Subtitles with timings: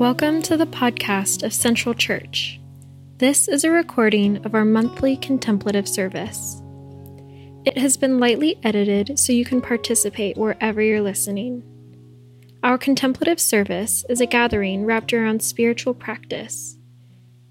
[0.00, 2.58] Welcome to the podcast of Central Church.
[3.18, 6.62] This is a recording of our monthly contemplative service.
[7.66, 11.62] It has been lightly edited so you can participate wherever you're listening.
[12.62, 16.78] Our contemplative service is a gathering wrapped around spiritual practice.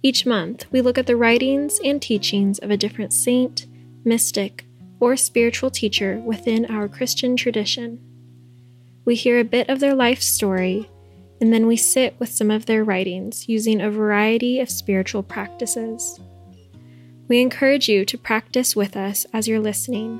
[0.01, 3.67] Each month, we look at the writings and teachings of a different saint,
[4.03, 4.65] mystic,
[4.99, 7.99] or spiritual teacher within our Christian tradition.
[9.05, 10.89] We hear a bit of their life story,
[11.41, 16.19] and then we sit with some of their writings using a variety of spiritual practices.
[17.27, 20.19] We encourage you to practice with us as you're listening,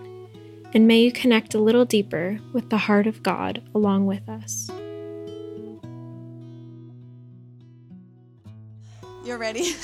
[0.74, 4.70] and may you connect a little deeper with the heart of God along with us.
[9.26, 9.76] You're ready?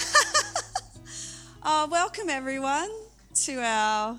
[1.63, 2.89] uh, welcome, everyone,
[3.33, 4.17] to our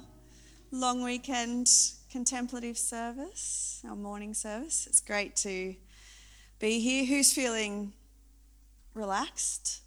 [0.71, 1.69] long weekend
[2.11, 4.87] contemplative service, our morning service.
[4.87, 5.75] It's great to
[6.59, 7.05] be here.
[7.05, 7.93] Who's feeling
[8.95, 9.83] relaxed?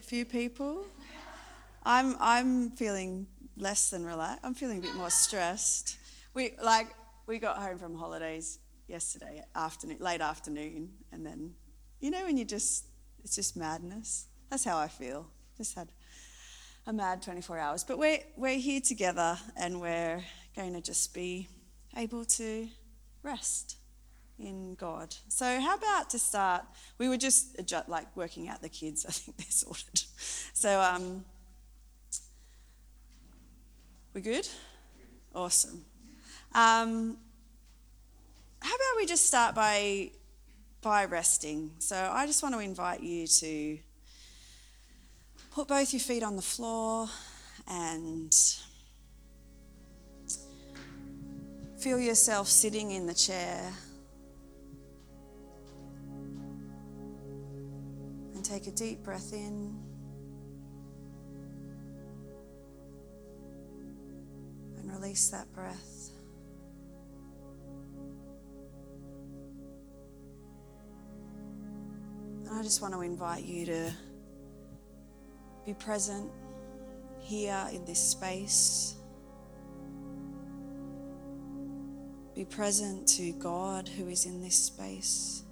[0.00, 0.86] A few people.
[1.84, 4.40] I'm I'm feeling less than relaxed.
[4.44, 5.98] I'm feeling a bit more stressed.
[6.34, 6.88] We like
[7.26, 11.54] we got home from holidays yesterday afternoon, late afternoon, and then
[12.00, 12.86] you know when you just
[13.22, 14.26] it's just madness.
[14.50, 15.26] That's how I feel.
[15.56, 15.88] Just had
[16.86, 17.84] a mad 24 hours.
[17.84, 20.22] But we're, we're here together and we're
[20.56, 21.48] going to just be
[21.96, 22.68] able to
[23.22, 23.76] rest
[24.38, 25.14] in God.
[25.28, 26.64] So, how about to start?
[26.98, 29.06] We were just adjust, like working out the kids.
[29.08, 30.02] I think they're sorted.
[30.52, 31.24] So, um,
[34.14, 34.48] we good?
[35.34, 35.84] Awesome.
[36.54, 37.16] Um,
[38.60, 40.10] how about we just start by
[40.82, 41.72] by resting?
[41.78, 43.78] So, I just want to invite you to
[45.54, 47.06] Put both your feet on the floor
[47.68, 48.34] and
[51.78, 53.70] feel yourself sitting in the chair.
[58.52, 59.74] Take a deep breath in.
[64.76, 66.10] And release that breath.
[72.44, 73.90] And I just want to invite you to
[75.64, 76.30] be present
[77.20, 78.96] here in this space.
[82.34, 85.44] Be present to God who is in this space.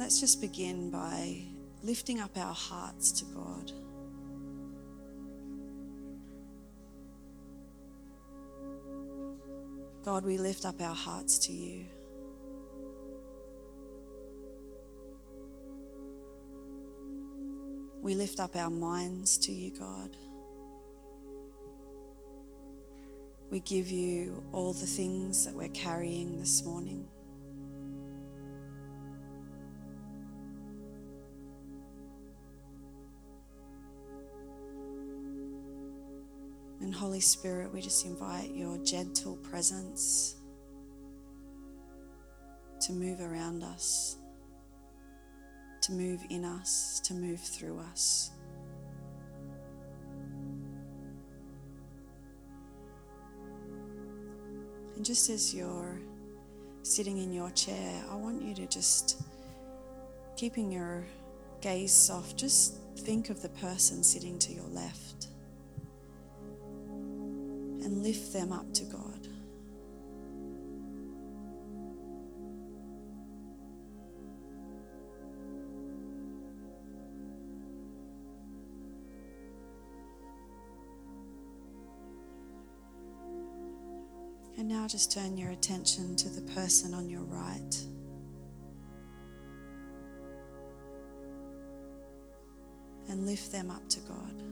[0.00, 1.42] Let's just begin by
[1.82, 3.70] lifting up our hearts to God.
[10.02, 11.84] God, we lift up our hearts to you.
[18.00, 20.16] We lift up our minds to you, God.
[23.50, 27.06] We give you all the things that we're carrying this morning.
[36.90, 40.34] And Holy Spirit, we just invite your gentle presence
[42.80, 44.16] to move around us
[45.82, 48.32] to move in us, to move through us.
[54.96, 56.00] And just as you're
[56.82, 59.22] sitting in your chair, I want you to just,
[60.36, 61.04] keeping your
[61.60, 65.28] gaze soft, just think of the person sitting to your left
[67.82, 69.28] and lift them up to God.
[84.58, 87.76] And now just turn your attention to the person on your right.
[93.08, 94.49] And lift them up to God.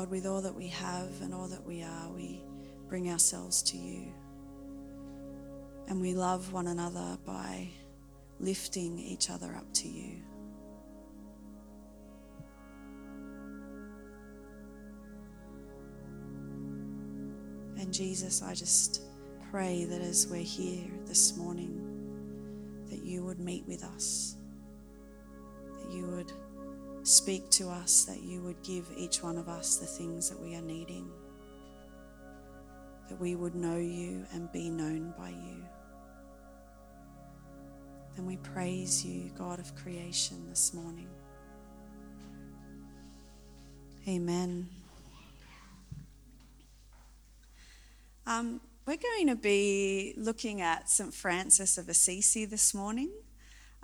[0.00, 2.42] God, with all that we have and all that we are, we
[2.88, 4.14] bring ourselves to you.
[5.88, 7.68] And we love one another by
[8.38, 10.22] lifting each other up to you.
[17.78, 19.02] And Jesus, I just
[19.50, 24.36] pray that as we're here this morning, that you would meet with us,
[25.76, 26.32] that you would
[27.02, 30.54] speak to us, that you would give each one of us the things that we
[30.54, 31.10] are needing,
[33.08, 35.64] that we would know you and be known by you.
[38.16, 41.08] then we praise you, God of creation, this morning.
[44.06, 44.68] Amen.
[48.26, 51.14] Um, we're going to be looking at St.
[51.14, 53.10] Francis of Assisi this morning.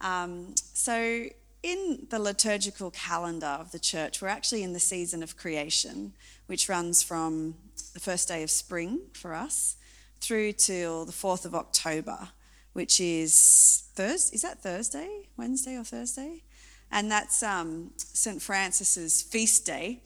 [0.01, 1.27] Um, so,
[1.67, 6.13] in the liturgical calendar of the church, we're actually in the season of creation,
[6.47, 7.57] which runs from
[7.93, 9.77] the first day of spring for us
[10.21, 12.29] through till the 4th of October,
[12.73, 14.37] which is Thursday.
[14.37, 15.29] Is that Thursday?
[15.37, 16.45] Wednesday or Thursday?
[16.93, 18.41] And that's um, St.
[18.41, 20.03] Francis's feast day.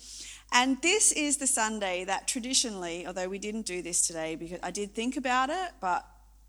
[0.52, 4.70] And this is the Sunday that traditionally, although we didn't do this today because I
[4.70, 6.06] did think about it, but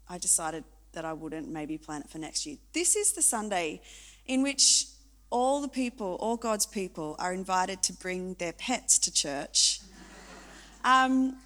[0.08, 0.64] I decided
[0.94, 2.56] that I wouldn't maybe plan it for next year.
[2.72, 3.82] This is the Sunday
[4.26, 4.86] in which
[5.32, 9.80] all the people, all God's people, are invited to bring their pets to church
[10.84, 11.38] um,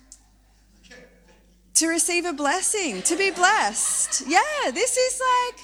[1.75, 4.23] to receive a blessing, to be blessed.
[4.27, 5.59] Yeah, this is like,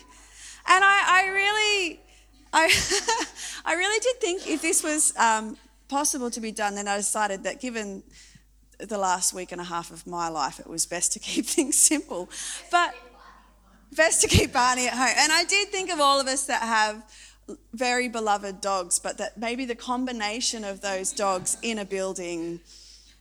[0.67, 1.99] and I, I really,
[2.53, 3.25] I,
[3.65, 5.57] I really did think if this was um,
[5.87, 8.03] possible to be done, then I decided that given
[8.77, 11.77] the last week and a half of my life, it was best to keep things
[11.77, 12.29] simple.
[12.71, 12.93] But
[13.95, 15.15] best to keep Barney at home.
[15.17, 17.03] And I did think of all of us that have
[17.73, 22.59] very beloved dogs, but that maybe the combination of those dogs in a building.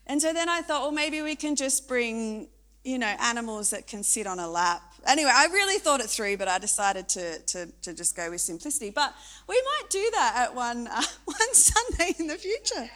[0.06, 2.48] And so then I thought, well, maybe we can just bring,
[2.84, 6.36] you know, animals that can sit on a lap anyway, I really thought it through,
[6.36, 8.90] but I decided to, to, to just go with simplicity.
[8.90, 9.14] But
[9.48, 12.90] we might do that at one, uh, one Sunday in the future.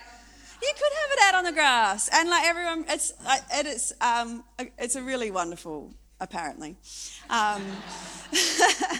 [0.62, 4.44] You could have it out on the grass, and like everyone, it's uh, it's um,
[4.78, 6.76] it's a really wonderful, apparently,
[7.30, 7.62] um,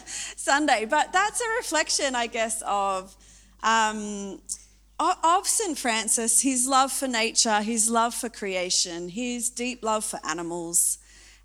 [0.04, 0.86] Sunday.
[0.88, 3.14] But that's a reflection, I guess, of
[3.62, 4.40] um,
[4.98, 5.76] of St.
[5.76, 10.98] Francis, his love for nature, his love for creation, his deep love for animals,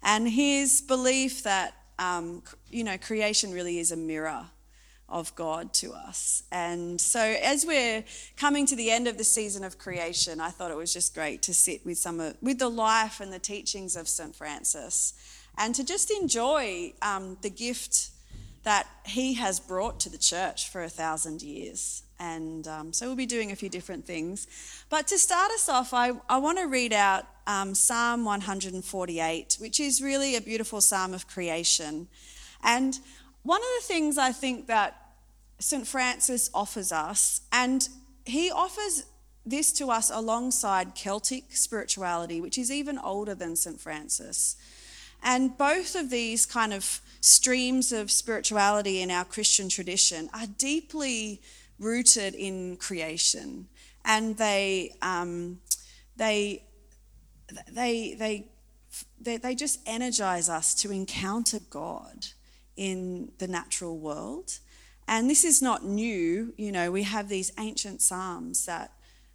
[0.04, 4.46] and his belief that, um, you know, creation really is a mirror
[5.08, 6.44] of God to us.
[6.52, 8.04] And so, as we're
[8.38, 11.42] coming to the end of the season of creation, I thought it was just great
[11.44, 14.36] to sit with some of, with the life and the teachings of St.
[14.36, 15.14] Francis
[15.58, 18.12] and to just enjoy um, the gift
[18.64, 22.04] that he has brought to the church for a thousand years.
[22.20, 24.48] And um, so we'll be doing a few different things.
[24.90, 29.80] But to start us off, I, I want to read out um, Psalm 148, which
[29.80, 32.08] is really a beautiful psalm of creation.
[32.62, 33.00] And
[33.44, 34.98] one of the things I think that
[35.60, 35.88] St.
[35.88, 37.88] Francis offers us, and
[38.26, 39.06] he offers
[39.46, 43.80] this to us alongside Celtic spirituality, which is even older than St.
[43.80, 44.58] Francis.
[45.22, 51.42] And both of these kind of streams of spirituality in our Christian tradition are deeply
[51.78, 53.68] rooted in creation,
[54.06, 55.60] and they um,
[56.16, 56.64] they
[57.72, 58.48] they they
[59.22, 62.28] they, they just energize us to encounter God
[62.76, 64.60] in the natural world.
[65.08, 66.54] And this is not new.
[66.56, 68.92] You know, we have these ancient psalms that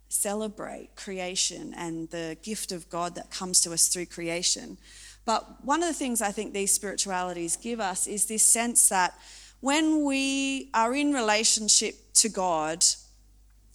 [0.08, 4.78] celebrate creation and the gift of God that comes to us through creation.
[5.24, 9.14] But one of the things I think these spiritualities give us is this sense that
[9.60, 12.84] when we are in relationship to God,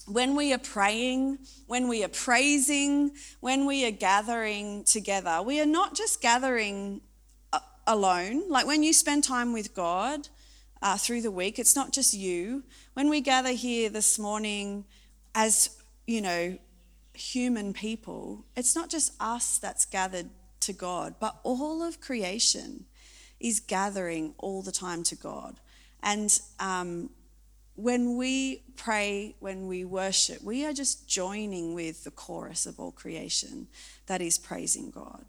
[0.06, 5.66] when we are praying, when we are praising, when we are gathering together, we are
[5.66, 7.02] not just gathering
[7.88, 8.50] alone.
[8.50, 10.30] Like when you spend time with God
[10.82, 12.64] uh, through the week, it's not just you.
[12.94, 14.86] When we gather here this morning
[15.34, 16.58] as, you know,
[17.14, 20.30] human people, it's not just us that's gathered
[20.70, 22.86] to God, but all of creation
[23.40, 25.60] is gathering all the time to God.
[26.04, 27.10] And um,
[27.76, 32.92] when we pray, when we worship, we are just joining with the chorus of all
[32.92, 33.68] creation
[34.06, 35.26] that is praising God.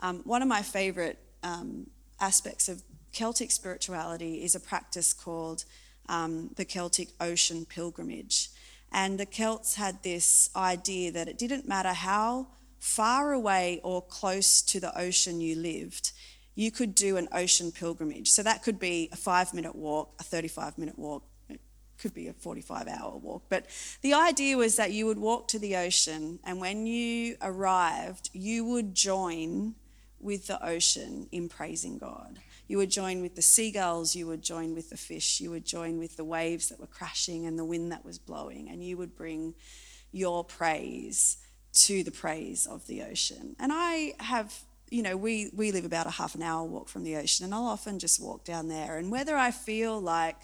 [0.00, 1.88] Um, one of my favorite um,
[2.20, 2.82] aspects of
[3.12, 5.64] Celtic spirituality is a practice called
[6.08, 8.50] um, the Celtic Ocean Pilgrimage.
[8.92, 12.46] And the Celts had this idea that it didn't matter how
[12.78, 16.12] far away or close to the ocean you lived,
[16.54, 18.30] you could do an ocean pilgrimage.
[18.30, 21.60] So that could be a five minute walk, a 35 minute walk, it
[21.98, 23.44] could be a 45 hour walk.
[23.48, 23.66] But
[24.02, 28.64] the idea was that you would walk to the ocean, and when you arrived, you
[28.64, 29.74] would join
[30.20, 32.40] with the ocean in praising God.
[32.66, 35.98] You would join with the seagulls, you would join with the fish, you would join
[35.98, 39.16] with the waves that were crashing and the wind that was blowing, and you would
[39.16, 39.54] bring
[40.10, 41.38] your praise
[41.86, 43.56] to the praise of the ocean.
[43.58, 44.52] And I have
[44.90, 47.54] you know, we, we live about a half an hour walk from the ocean, and
[47.54, 48.96] I'll often just walk down there.
[48.96, 50.36] And whether I feel like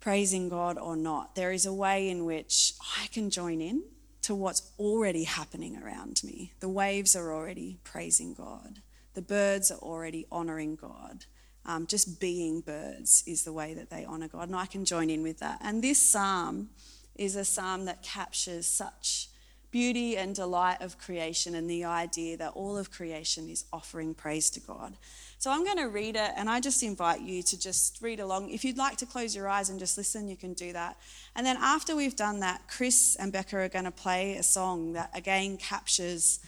[0.00, 3.82] praising God or not, there is a way in which I can join in
[4.22, 6.52] to what's already happening around me.
[6.60, 8.80] The waves are already praising God,
[9.12, 11.26] the birds are already honoring God.
[11.68, 14.48] um, just being birds is the way that they honour God.
[14.48, 15.58] And I can join in with that.
[15.62, 16.70] And this psalm
[17.14, 19.28] is a psalm that captures such
[19.70, 24.50] beauty and delight of creation and the idea that all of creation is offering praise
[24.50, 24.96] to God.
[25.38, 28.50] So I'm going to read it and I just invite you to just read along.
[28.50, 30.98] If you'd like to close your eyes and just listen, you can do that.
[31.36, 34.94] And then after we've done that, Chris and Becca are going to play a song
[34.94, 36.40] that again captures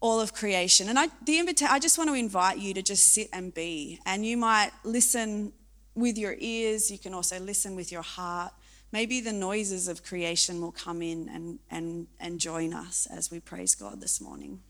[0.00, 0.88] all of creation.
[0.88, 4.00] And I the invita- I just want to invite you to just sit and be.
[4.06, 5.52] And you might listen
[5.94, 8.52] with your ears, you can also listen with your heart
[8.92, 13.40] maybe the noises of creation will come in and, and, and join us as we
[13.40, 14.60] praise God this morning.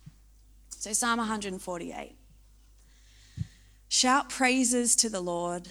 [0.71, 2.17] So, Psalm 148
[3.89, 5.69] Shout praises to the Lord,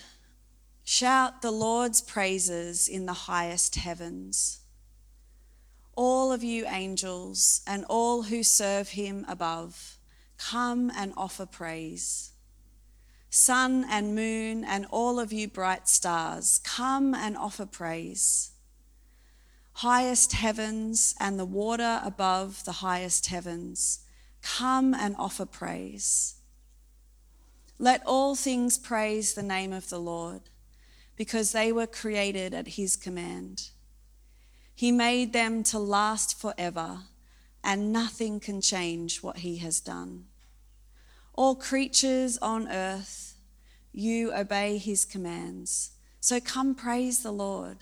[0.84, 4.62] shout the Lord's praises in the highest heavens.
[5.96, 9.98] All of you angels and all who serve him above,
[10.38, 12.32] come and offer praise.
[13.38, 18.52] Sun and moon, and all of you bright stars, come and offer praise.
[19.74, 24.00] Highest heavens and the water above the highest heavens,
[24.42, 26.38] come and offer praise.
[27.78, 30.50] Let all things praise the name of the Lord,
[31.16, 33.70] because they were created at his command.
[34.74, 37.02] He made them to last forever,
[37.64, 40.26] and nothing can change what he has done.
[41.38, 43.36] All creatures on earth,
[43.94, 45.92] you obey his commands.
[46.20, 47.78] So come praise the Lord.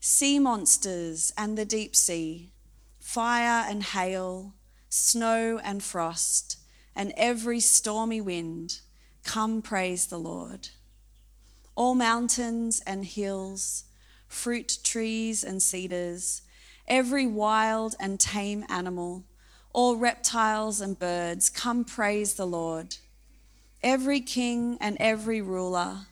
[0.00, 2.50] Sea monsters and the deep sea,
[2.98, 4.54] fire and hail,
[4.88, 6.58] snow and frost,
[6.96, 8.80] and every stormy wind,
[9.22, 10.70] come praise the Lord.
[11.76, 13.84] All mountains and hills,
[14.26, 16.42] fruit trees and cedars,
[16.88, 19.22] every wild and tame animal,
[19.76, 22.96] all reptiles and birds, come praise the Lord.
[23.82, 26.06] Every king and every ruler,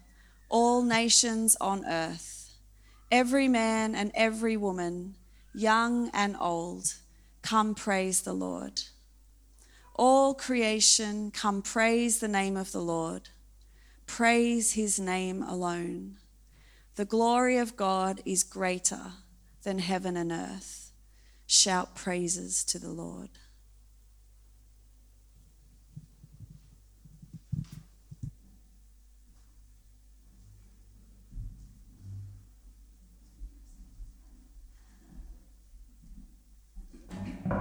[0.50, 2.52] all nations on earth,
[3.10, 5.14] every man and every woman,
[5.54, 6.92] young and old,
[7.40, 8.82] come praise the Lord.
[9.94, 13.30] All creation, come praise the name of the Lord.
[14.04, 16.18] Praise his name alone.
[16.96, 19.12] The glory of God is greater
[19.62, 20.92] than heaven and earth.
[21.46, 23.30] Shout praises to the Lord.
[37.44, 37.58] One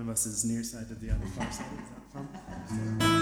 [0.00, 1.66] of us is near side to the other far side.
[1.74, 2.02] Is that
[2.98, 3.18] fun?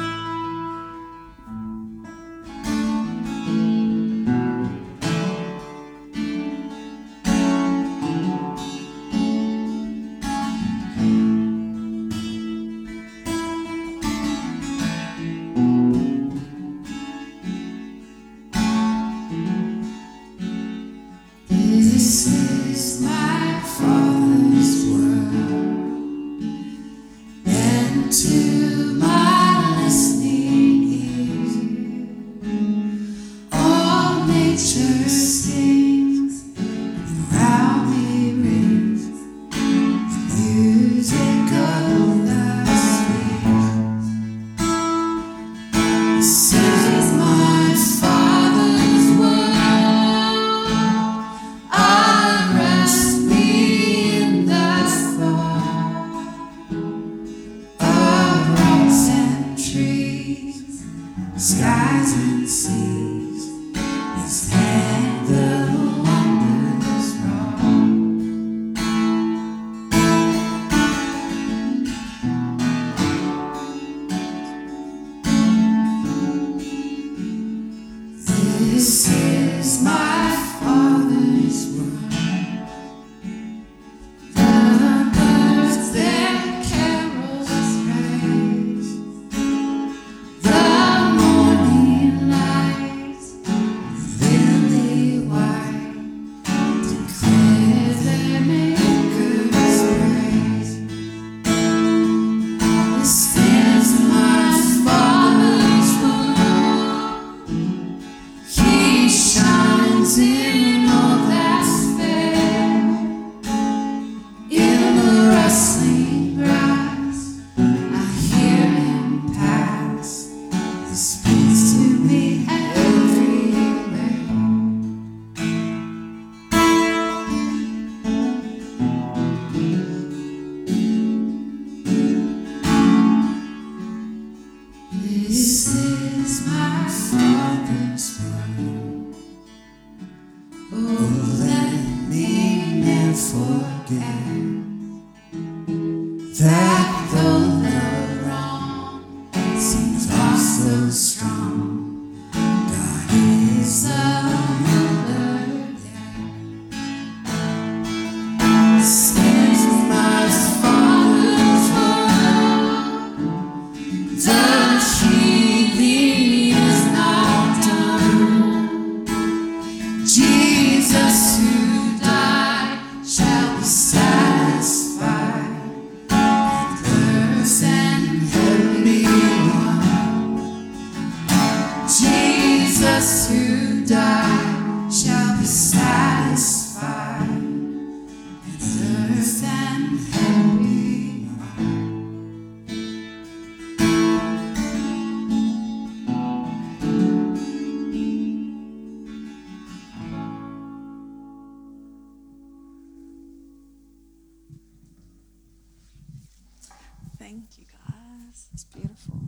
[207.30, 208.49] Thank you, guys.
[208.52, 209.20] It's beautiful.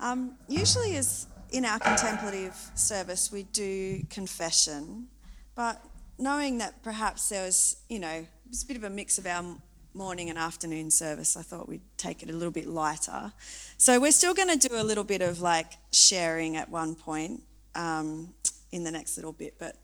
[0.00, 5.08] Um, usually, as in our contemplative service, we do confession,
[5.54, 5.78] but
[6.18, 9.26] knowing that perhaps there was, you know, it was a bit of a mix of
[9.26, 9.44] our
[9.92, 13.34] morning and afternoon service, I thought we'd take it a little bit lighter.
[13.76, 17.42] So we're still going to do a little bit of like sharing at one point
[17.74, 18.32] um,
[18.72, 19.76] in the next little bit, but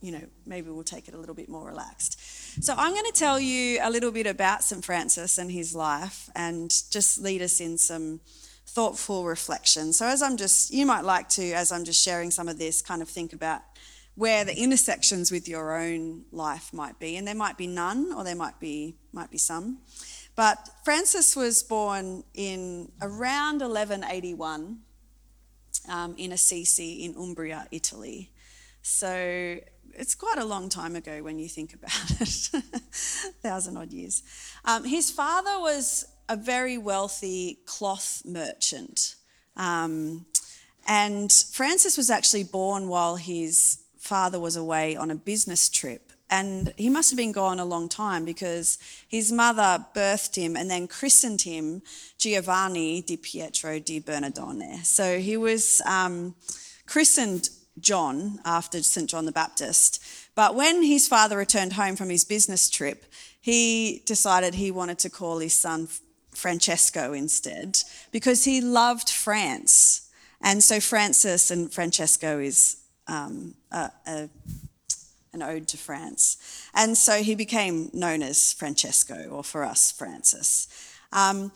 [0.00, 2.20] you know, maybe we'll take it a little bit more relaxed.
[2.64, 4.84] So I'm going to tell you a little bit about St.
[4.84, 8.20] Francis and his life and just lead us in some
[8.66, 9.92] thoughtful reflection.
[9.92, 12.80] So as I'm just, you might like to, as I'm just sharing some of this,
[12.80, 13.62] kind of think about
[14.14, 17.16] where the intersections with your own life might be.
[17.16, 19.78] And there might be none or there might be, might be some.
[20.36, 24.78] But Francis was born in around 1181
[25.88, 28.30] um, in Assisi in Umbria, Italy.
[28.82, 29.58] So
[29.94, 32.50] it's quite a long time ago when you think about it,
[33.42, 34.22] thousand odd years.
[34.64, 39.16] Um, his father was a very wealthy cloth merchant.
[39.56, 40.26] Um,
[40.86, 46.12] and Francis was actually born while his father was away on a business trip.
[46.30, 50.70] And he must have been gone a long time because his mother birthed him and
[50.70, 51.82] then christened him
[52.18, 54.84] Giovanni di Pietro di Bernardone.
[54.84, 56.36] So he was um,
[56.86, 57.50] christened
[57.80, 59.08] John after St.
[59.08, 60.02] John the Baptist.
[60.34, 63.04] But when his father returned home from his business trip,
[63.40, 65.88] he decided he wanted to call his son
[66.34, 67.78] Francesco instead
[68.12, 70.10] because he loved France.
[70.40, 72.76] And so Francis and Francesco is
[73.08, 74.28] um, a, a,
[75.32, 76.68] an ode to France.
[76.74, 80.68] And so he became known as Francesco, or for us, Francis.
[81.12, 81.52] Um,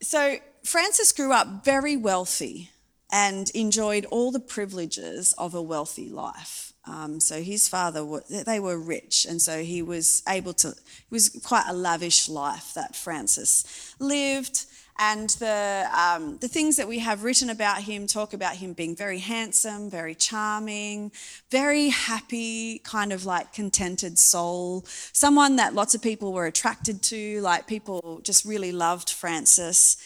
[0.00, 2.70] so Francis grew up very wealthy
[3.14, 6.72] and enjoyed all the privileges of a wealthy life.
[6.84, 10.70] Um, so his father, they were rich, and so he was able to.
[10.70, 14.66] It was quite a lavish life that Francis lived,
[14.98, 18.96] and the um, the things that we have written about him talk about him being
[18.96, 21.12] very handsome, very charming,
[21.50, 24.84] very happy, kind of like contented soul.
[25.12, 29.96] Someone that lots of people were attracted to, like people just really loved Francis,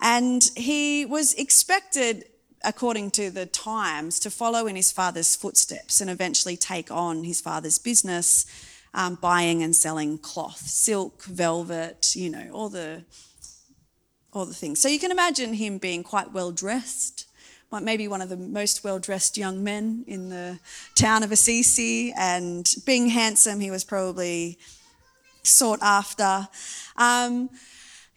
[0.00, 2.24] and he was expected
[2.64, 7.40] according to the times, to follow in his father's footsteps and eventually take on his
[7.40, 8.46] father's business,
[8.94, 13.04] um, buying and selling cloth, silk, velvet, you know, all the
[14.32, 14.80] all the things.
[14.80, 17.26] So you can imagine him being quite well dressed,
[17.82, 20.58] maybe one of the most well dressed young men in the
[20.94, 24.58] town of Assisi, and being handsome, he was probably
[25.42, 26.48] sought after.
[26.96, 27.50] Um,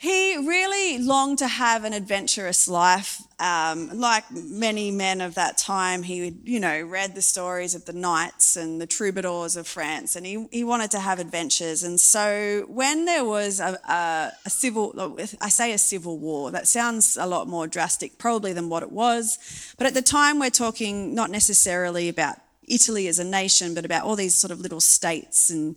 [0.01, 3.21] he really longed to have an adventurous life.
[3.37, 7.93] Um, like many men of that time, he, you know, read the stories of the
[7.93, 11.83] knights and the troubadours of France, and he, he wanted to have adventures.
[11.83, 16.67] And so, when there was a, a, a civil, I say a civil war, that
[16.67, 19.75] sounds a lot more drastic, probably than what it was.
[19.77, 22.37] But at the time, we're talking not necessarily about
[22.67, 25.75] Italy as a nation, but about all these sort of little states and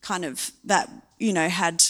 [0.00, 1.82] kind of that, you know, had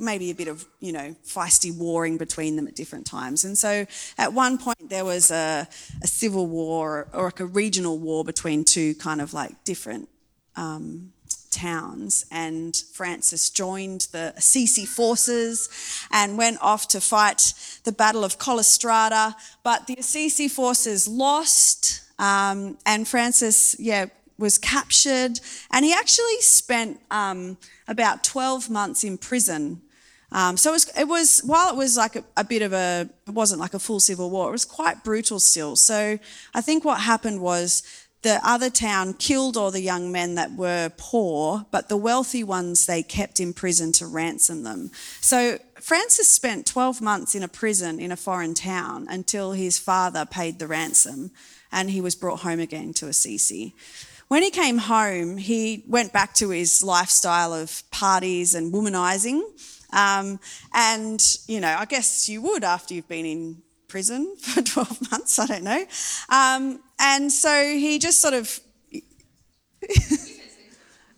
[0.00, 3.44] maybe a bit of you know feisty warring between them at different times.
[3.44, 3.86] And so
[4.18, 5.68] at one point there was a,
[6.02, 10.08] a civil war or like a regional war between two kind of like different
[10.56, 11.12] um,
[11.50, 12.26] towns.
[12.30, 15.68] And francis joined the assisi forces
[16.10, 22.78] and went off to fight the battle of Collestrada, but the assisi forces lost um,
[22.86, 24.06] and francis yeah
[24.38, 27.56] was captured and he actually spent um,
[27.88, 29.80] about 12 months in prison
[30.32, 33.08] um, so it was, it was, while it was like a, a, bit of a,
[33.26, 35.76] it wasn't like a full civil war, it was quite brutal still.
[35.76, 36.18] So
[36.54, 37.82] I think what happened was
[38.22, 42.86] the other town killed all the young men that were poor, but the wealthy ones
[42.86, 44.90] they kept in prison to ransom them.
[45.20, 50.26] So Francis spent 12 months in a prison in a foreign town until his father
[50.26, 51.30] paid the ransom
[51.70, 53.74] and he was brought home again to Assisi.
[54.28, 59.42] When he came home, he went back to his lifestyle of parties and womanizing.
[59.92, 60.40] Um,
[60.74, 65.38] and, you know, I guess you would after you've been in prison for 12 months,
[65.38, 65.84] I don't know.
[66.28, 68.60] Um, and so he just sort of.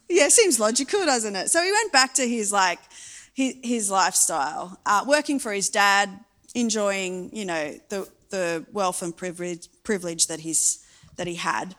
[0.09, 1.49] yeah, seems logical, doesn't it?
[1.49, 2.81] So he went back to his like
[3.35, 6.11] his, lifestyle, uh, working for his dad,
[6.55, 10.85] enjoying you know the the wealth and privilege privilege that he's
[11.16, 11.75] that he had.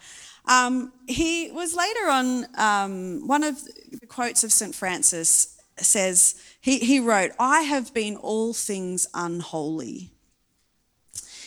[0.49, 6.79] Um, he was later on um, one of the quotes of St Francis says he,
[6.79, 10.11] he wrote, "I have been all things unholy."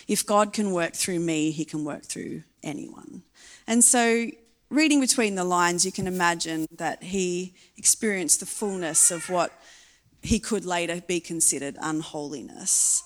[0.08, 3.22] if God can work through me, he can work through anyone.
[3.66, 4.26] And so,
[4.68, 9.52] reading between the lines, you can imagine that he experienced the fullness of what
[10.22, 13.04] he could later be considered unholiness.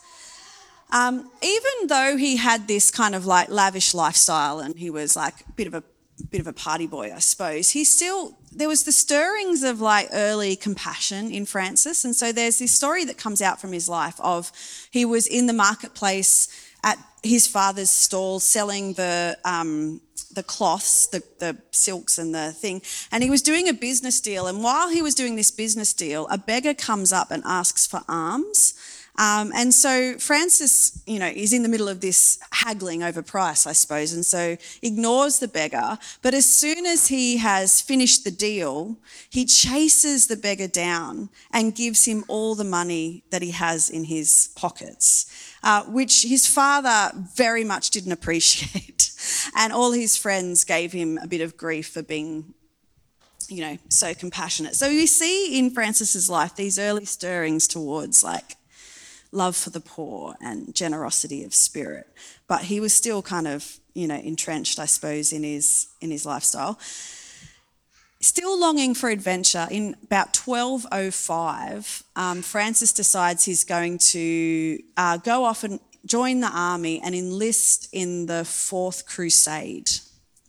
[0.93, 5.35] Um, even though he had this kind of like lavish lifestyle and he was like
[5.49, 5.83] a bit of a
[6.31, 10.09] bit of a party boy, I suppose, he still there was the stirrings of like
[10.13, 14.19] early compassion in Francis, and so there's this story that comes out from his life
[14.21, 14.53] of
[14.91, 16.49] he was in the marketplace
[16.85, 20.01] at his father's stall selling the um,
[20.37, 22.83] the cloths, the, the silks and the thing.
[23.11, 24.47] And he was doing a business deal.
[24.47, 28.03] And while he was doing this business deal, a beggar comes up and asks for
[28.09, 28.75] alms.
[29.19, 33.67] Um, and so Francis, you know, is in the middle of this haggling over price,
[33.67, 35.99] I suppose, and so ignores the beggar.
[36.23, 38.99] But as soon as he has finished the deal,
[39.31, 44.05] he chases the beggar down and gives him all the money that he has in
[44.05, 45.27] his pockets.
[45.63, 49.11] Uh, which his father very much didn't appreciate.
[49.57, 52.55] and all his friends gave him a bit of grief for being,
[53.49, 54.77] you know, so compassionate.
[54.77, 58.57] So we see in Francis's life these early stirrings towards like
[59.37, 62.07] love for the poor and generosity of spirit.
[62.49, 66.27] But he was still kind of, you know, entrenched, I suppose, in his in his
[66.27, 66.79] lifestyle.
[68.21, 75.45] Still longing for adventure, in about 1205, um, Francis decides he's going to uh, go
[75.45, 79.91] off and join the army and enlist in the Fourth Crusade.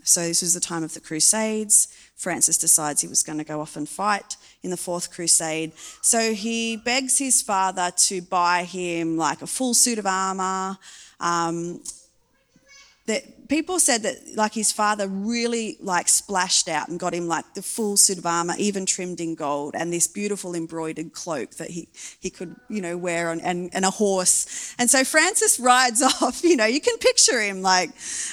[0.03, 1.89] So, this was the time of the Crusades.
[2.17, 5.71] Francis decides he was going to go off and fight in the Fourth Crusade.
[6.01, 10.77] So, he begs his father to buy him like a full suit of armour,
[11.19, 11.81] um,
[13.05, 17.53] that people said that like his father really like splashed out and got him like
[17.53, 21.69] the full suit of armor even trimmed in gold and this beautiful embroidered cloak that
[21.69, 21.87] he
[22.19, 24.75] he could you know wear on and, and a horse.
[24.79, 27.91] And so francis rides off you know you can picture him like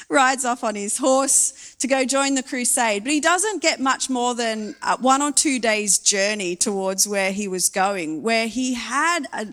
[0.09, 4.11] rides off on his horse to go join the crusade but he doesn't get much
[4.11, 8.75] more than uh, one or two days journey towards where he was going where he
[8.75, 9.47] had a,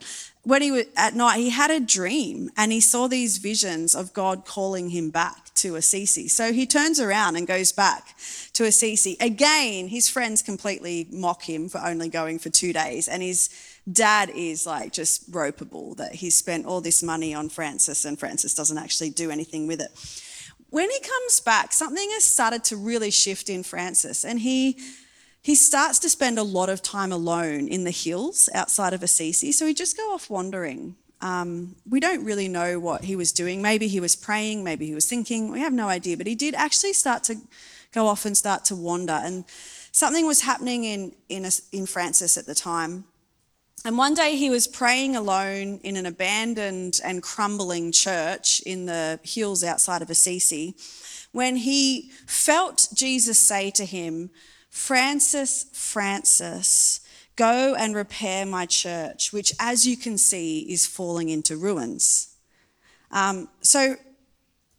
[0.44, 4.12] when he was at night, he had a dream and he saw these visions of
[4.12, 6.28] God calling him back to Assisi.
[6.28, 8.18] So he turns around and goes back
[8.54, 9.18] to Assisi.
[9.20, 13.08] Again, his friends completely mock him for only going for two days.
[13.08, 13.50] And his
[13.92, 18.56] dad is like just ropeable that he spent all this money on Francis and Francis
[18.56, 19.92] doesn't actually do anything with it.
[20.72, 24.80] When he comes back, something has started to really shift in Francis and he
[25.42, 29.52] he starts to spend a lot of time alone in the hills outside of Assisi.
[29.52, 30.96] So he just go off wandering.
[31.20, 33.62] Um, we don't really know what he was doing.
[33.62, 35.52] Maybe he was praying, maybe he was thinking.
[35.52, 36.16] We have no idea.
[36.18, 37.38] But he did actually start to
[37.92, 39.20] go off and start to wander.
[39.24, 39.46] And
[39.92, 43.06] something was happening in, in, in Francis at the time.
[43.84, 49.20] And one day he was praying alone in an abandoned and crumbling church in the
[49.24, 50.76] hills outside of Assisi
[51.32, 54.30] when he felt Jesus say to him,
[54.72, 57.02] Francis, Francis,
[57.36, 62.36] go and repair my church, which, as you can see, is falling into ruins.
[63.12, 63.98] Um, so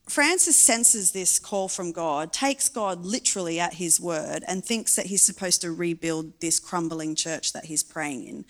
[0.09, 5.07] Francis senses this call from God, takes God literally at his word, and thinks that
[5.07, 8.45] he's supposed to rebuild this crumbling church that he's praying in.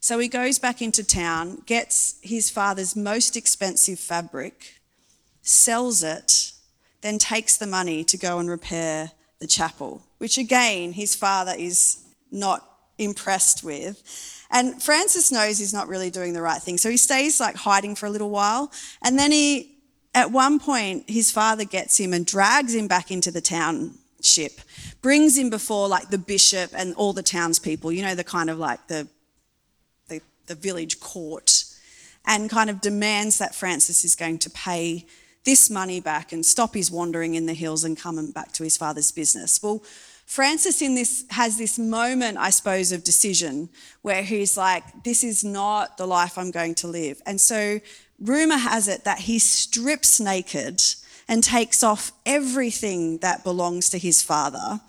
[0.00, 4.80] So he goes back into town, gets his father's most expensive fabric,
[5.42, 6.52] sells it,
[7.02, 12.02] then takes the money to go and repair the chapel, which again, his father is
[12.30, 14.00] not impressed with.
[14.50, 16.78] And Francis knows he's not really doing the right thing.
[16.78, 18.70] So he stays like hiding for a little while.
[19.02, 19.76] And then he,
[20.14, 24.60] at one point, his father gets him and drags him back into the township,
[25.00, 28.58] brings him before like the bishop and all the townspeople, you know, the kind of
[28.58, 29.08] like the,
[30.08, 31.64] the, the village court,
[32.24, 35.04] and kind of demands that Francis is going to pay
[35.44, 38.76] this money back and stop his wandering in the hills and come back to his
[38.76, 39.62] father's business.
[39.62, 39.82] Well,
[40.26, 43.68] Francis in this has this moment, I suppose, of decision
[44.02, 47.20] where he's like, this is not the life I'm going to live.
[47.26, 47.80] And so
[48.20, 50.80] rumor has it that he strips naked
[51.28, 54.80] and takes off everything that belongs to his father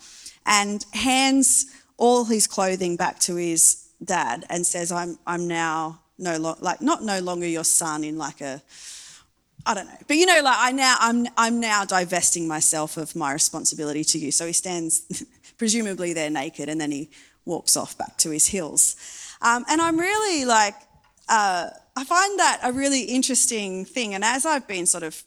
[0.46, 6.56] and hands all his clothing back to his dad and says, I'm, I'm now no
[6.60, 8.62] like not no longer your son in like a
[9.66, 9.98] I don't know.
[10.06, 14.18] But you know, like I now I'm I'm now divesting myself of my responsibility to
[14.18, 14.30] you.
[14.30, 15.24] So he stands
[15.58, 17.10] presumably there naked and then he
[17.44, 18.96] walks off back to his hills.
[19.40, 20.74] Um, and I'm really like
[21.28, 24.14] uh, I find that a really interesting thing.
[24.14, 25.22] And as I've been sort of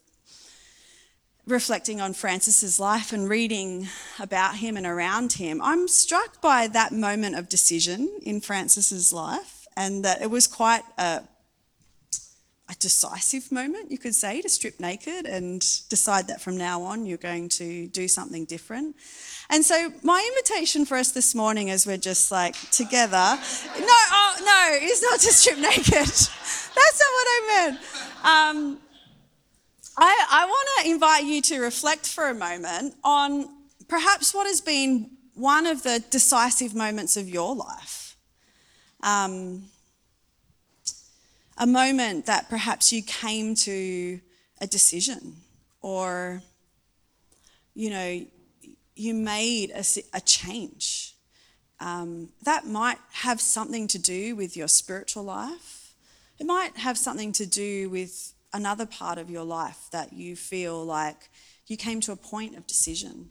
[1.47, 3.88] reflecting on Francis's life and reading
[4.19, 9.65] about him and around him, I'm struck by that moment of decision in Francis's life,
[9.78, 11.23] and that it was quite a,
[12.69, 17.06] a decisive moment, you could say, to strip naked and decide that from now on
[17.06, 18.95] you're going to do something different.
[19.49, 23.38] And so, my invitation for us this morning, as we're just like together,
[23.80, 25.86] no, oh, no, it's not to strip naked.
[25.93, 27.80] That's not what I meant.
[28.23, 28.80] Um,
[29.97, 33.47] I, I want to invite you to reflect for a moment on
[33.88, 38.17] perhaps what has been one of the decisive moments of your life.
[39.01, 39.63] Um,
[41.57, 44.19] a moment that perhaps you came to
[44.61, 45.35] a decision
[45.81, 46.41] or,
[47.73, 48.25] you know,
[48.95, 51.13] you made a, a change.
[51.79, 55.93] Um, that might have something to do with your spiritual life.
[56.39, 60.83] It might have something to do with another part of your life that you feel
[60.83, 61.29] like
[61.67, 63.29] you came to a point of decision.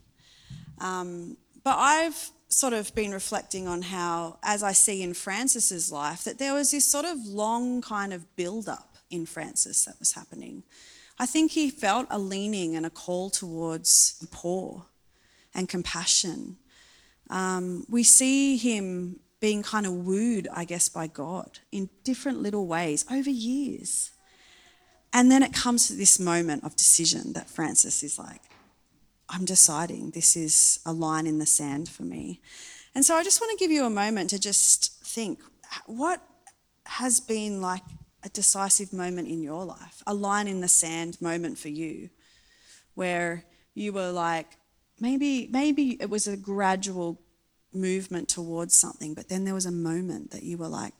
[0.78, 6.24] Um, but I've sort of been reflecting on how, as I see in Francis's life,
[6.24, 10.12] that there was this sort of long kind of build up in Francis that was
[10.12, 10.62] happening.
[11.18, 14.86] I think he felt a leaning and a call towards the poor
[15.54, 16.56] and compassion.
[17.30, 22.66] Um, we see him being kind of wooed, I guess, by God in different little
[22.66, 24.12] ways over years.
[25.12, 28.42] And then it comes to this moment of decision that Francis is like,
[29.28, 32.40] I'm deciding this is a line in the sand for me.
[32.94, 35.40] And so I just want to give you a moment to just think
[35.86, 36.22] what
[36.86, 37.82] has been like
[38.22, 42.10] a decisive moment in your life, a line in the sand moment for you,
[42.94, 44.56] where you were like,
[45.00, 47.20] maybe, maybe it was a gradual
[47.72, 50.94] movement towards something, but then there was a moment that you were like,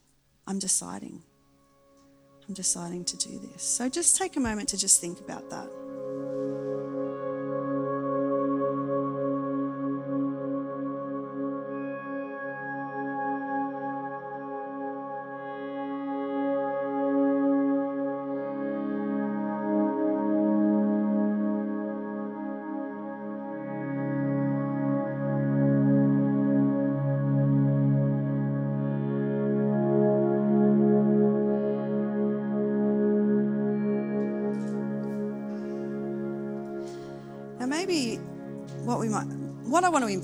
[0.47, 1.23] I'm deciding.
[2.47, 3.63] I'm deciding to do this.
[3.63, 5.69] So just take a moment to just think about that.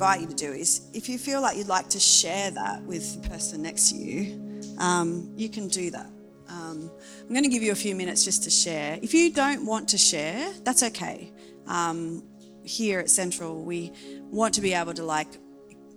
[0.03, 3.23] Invite you to do is, if you feel like you'd like to share that with
[3.23, 6.11] the person next to you, um, you can do that.
[6.49, 8.99] Um, I'm going to give you a few minutes just to share.
[9.01, 11.33] If you don't want to share, that's okay.
[11.69, 12.25] Um,
[12.65, 13.93] here at Central, we
[14.33, 15.29] want to be able to, like,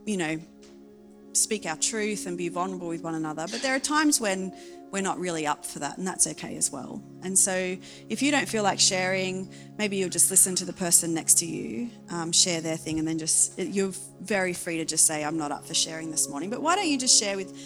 [0.05, 0.39] you know,
[1.33, 3.47] speak our truth and be vulnerable with one another.
[3.49, 4.55] But there are times when
[4.95, 7.03] we're not really up for that, and that's okay as well.
[7.21, 7.75] And so,
[8.08, 11.45] if you don't feel like sharing, maybe you'll just listen to the person next to
[11.45, 15.38] you, um, share their thing, and then just you're very free to just say, I'm
[15.38, 16.49] not up for sharing this morning.
[16.49, 17.60] But why don't you just share with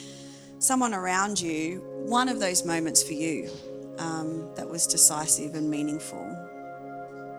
[0.58, 3.52] someone around you one of those moments for you
[4.00, 6.26] um, that was decisive and meaningful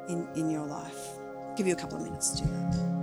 [0.08, 1.18] in, in your life?
[1.48, 2.99] I'll give you a couple of minutes to do that.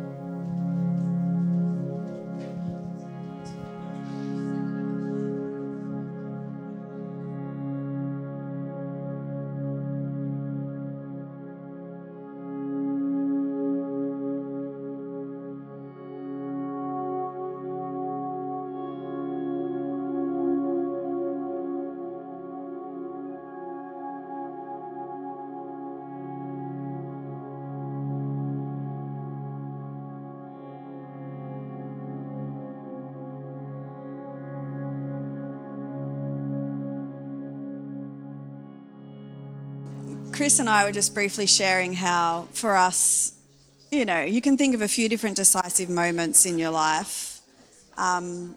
[40.48, 43.34] Chris and I were just briefly sharing how, for us,
[43.92, 47.42] you know, you can think of a few different decisive moments in your life.
[47.98, 48.56] Um,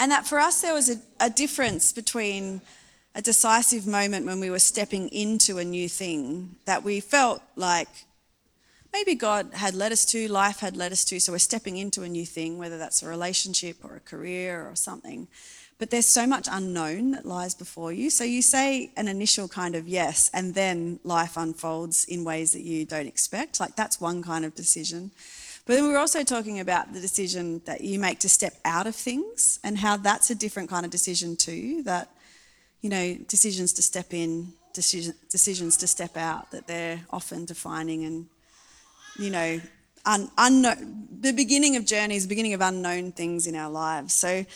[0.00, 2.62] and that for us, there was a, a difference between
[3.14, 8.06] a decisive moment when we were stepping into a new thing that we felt like
[8.90, 12.04] maybe God had led us to, life had led us to, so we're stepping into
[12.04, 15.28] a new thing, whether that's a relationship or a career or something.
[15.78, 18.10] But there's so much unknown that lies before you.
[18.10, 22.62] So you say an initial kind of yes, and then life unfolds in ways that
[22.62, 23.60] you don't expect.
[23.60, 25.12] Like that's one kind of decision.
[25.66, 28.86] But then we were also talking about the decision that you make to step out
[28.86, 31.82] of things and how that's a different kind of decision too.
[31.84, 32.10] That,
[32.80, 38.04] you know, decisions to step in, decision, decisions to step out, that they're often defining
[38.04, 38.26] and
[39.18, 39.60] you know,
[40.06, 44.14] un, unknown, the beginning of journeys, the beginning of unknown things in our lives.
[44.14, 44.46] So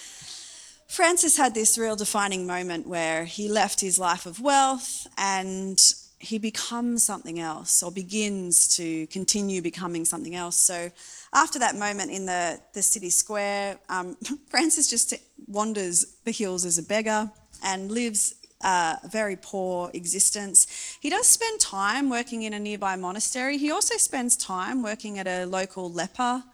[0.93, 5.81] Francis had this real defining moment where he left his life of wealth and
[6.19, 10.55] he becomes something else or begins to continue becoming something else.
[10.55, 10.91] So
[11.33, 14.19] after that moment in the, the city square, um,
[14.51, 15.15] Francis just
[15.47, 17.31] wanders the hills as a beggar
[17.65, 20.99] and lives a very poor existence.
[21.01, 23.57] He does spend time working in a nearby monastery.
[23.57, 26.45] He also spends time working at a local leper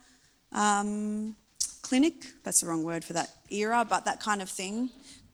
[0.53, 1.35] um,
[1.89, 2.15] clinic.
[2.45, 4.91] That's the wrong word for that era, but that kind of thing.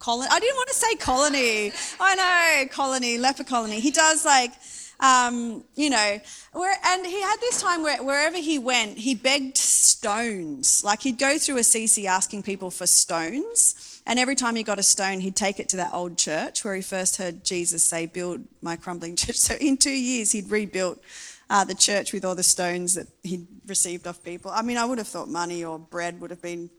[0.06, 1.72] I didn't want to say colony.
[1.98, 3.80] I know, colony, leper colony.
[3.80, 4.52] He does like,
[5.00, 6.20] um, you know,
[6.52, 10.84] where, and he had this time where wherever he went, he begged stones.
[10.84, 14.02] Like he'd go through Assisi asking people for stones.
[14.06, 16.74] And every time he got a stone, he'd take it to that old church where
[16.74, 19.38] he first heard Jesus say, Build my crumbling church.
[19.44, 21.02] So in two years, he'd rebuilt
[21.50, 24.50] uh, the church with all the stones that he'd received off people.
[24.50, 26.70] I mean, I would have thought money or bread would have been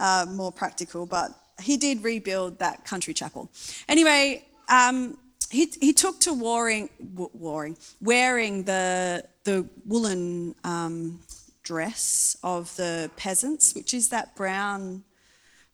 [0.00, 3.50] uh, more practical, but he did rebuild that country chapel.
[3.88, 5.18] Anyway, um,
[5.50, 11.20] he, he took to warring, warring, wearing the, the woolen um,
[11.62, 15.04] dress of the peasants, which is that brown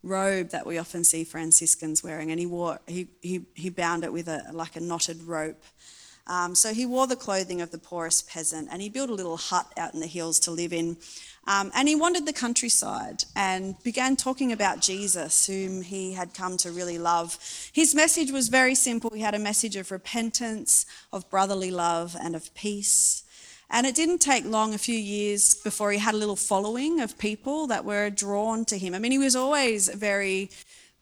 [0.02, 4.12] robe that we often see Franciscans wearing, and he wore he he, he bound it
[4.12, 5.62] with a like a knotted rope.
[6.28, 9.38] Um, so he wore the clothing of the poorest peasant, and he built a little
[9.38, 10.98] hut out in the hills to live in.
[11.46, 16.58] Um, and he wandered the countryside and began talking about Jesus, whom he had come
[16.58, 17.38] to really love.
[17.72, 19.10] His message was very simple.
[19.14, 23.22] He had a message of repentance, of brotherly love, and of peace.
[23.70, 27.18] And it didn't take long, a few years, before he had a little following of
[27.18, 28.94] people that were drawn to him.
[28.94, 30.50] I mean, he was always very,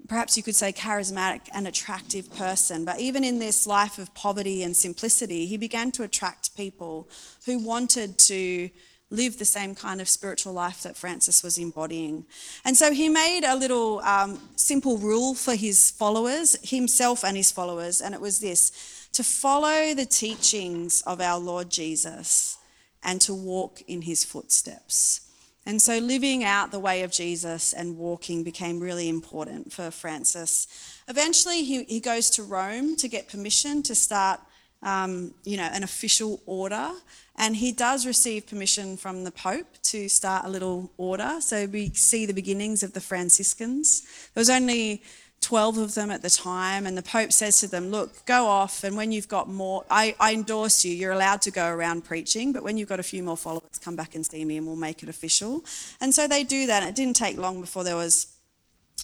[0.09, 2.85] perhaps you could say, charismatic and attractive person.
[2.85, 7.09] But even in this life of poverty and simplicity, he began to attract people
[7.45, 8.71] who wanted to
[9.11, 12.27] live the same kind of spiritual life that Francis was embodying.
[12.65, 17.53] And so he made a little um, simple rule for his followers, himself and his
[17.53, 22.59] followers, and it was this to follow the teachings of our Lord Jesus
[23.03, 25.26] and to walk in his footsteps.
[25.67, 30.69] And so living out the way of Jesus and walking became really important for Francis.
[31.09, 34.41] Eventually, he, he goes to Rome to get permission to start,
[34.85, 36.93] um, you know, an official order.
[37.37, 41.41] And he does receive permission from the Pope to start a little order.
[41.41, 44.03] So we see the beginnings of the Franciscans.
[44.35, 45.03] There was only
[45.41, 48.83] 12 of them at the time, and the Pope says to them, Look, go off,
[48.83, 50.93] and when you've got more, I, I, endorse you.
[50.93, 53.95] You're allowed to go around preaching, but when you've got a few more followers, come
[53.95, 55.65] back and see me and we'll make it official.
[56.01, 56.83] And so they do that.
[56.83, 58.27] It didn't take long before there was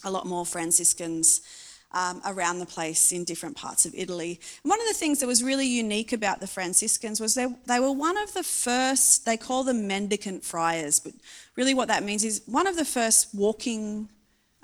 [0.05, 1.43] a lot more Franciscans.
[1.95, 4.41] Um, around the place in different parts of Italy.
[4.65, 7.81] And one of the things that was really unique about the Franciscans was they, they
[7.81, 11.13] were one of the first, they call them mendicant friars, but
[11.55, 14.09] really what that means is one of the first walking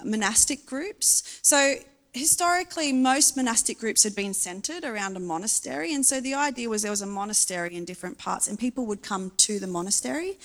[0.04, 1.40] monastic groups.
[1.42, 1.76] So
[2.12, 5.94] historically, most monastic groups had been centered around a monastery.
[5.94, 9.02] And so the idea was there was a monastery in different parts and people would
[9.02, 10.38] come to the monastery.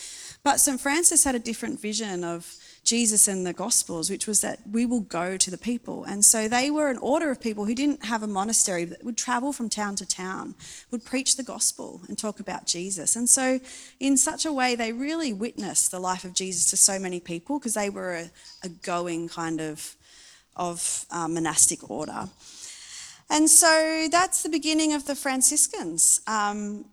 [0.44, 0.80] But St.
[0.80, 5.00] Francis had a different vision of Jesus and the Gospels, which was that we will
[5.00, 6.04] go to the people.
[6.04, 9.18] And so they were an order of people who didn't have a monastery, but would
[9.18, 10.56] travel from town to town,
[10.92, 13.16] would preach the Gospel and talk about Jesus.
[13.16, 13.60] And so,
[14.00, 17.58] in such a way, they really witnessed the life of Jesus to so many people
[17.58, 18.32] because they were a,
[18.64, 19.96] a, going kind of,
[20.58, 22.28] of uh, monastic order.
[23.30, 26.20] And so that's the beginning of the Franciscans.
[26.28, 26.86] Um,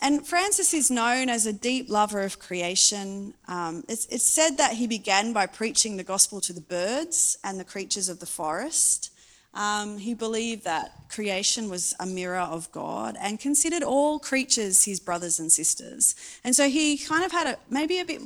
[0.00, 3.34] and Francis is known as a deep lover of creation.
[3.46, 7.58] Um, it's, it's, said that he began by preaching the gospel to the birds and
[7.58, 9.12] the creatures of the forest.
[9.54, 14.98] Um, he believed that creation was a mirror of God and considered all creatures his
[14.98, 16.14] brothers and sisters.
[16.42, 18.22] And so he kind of had a maybe a bit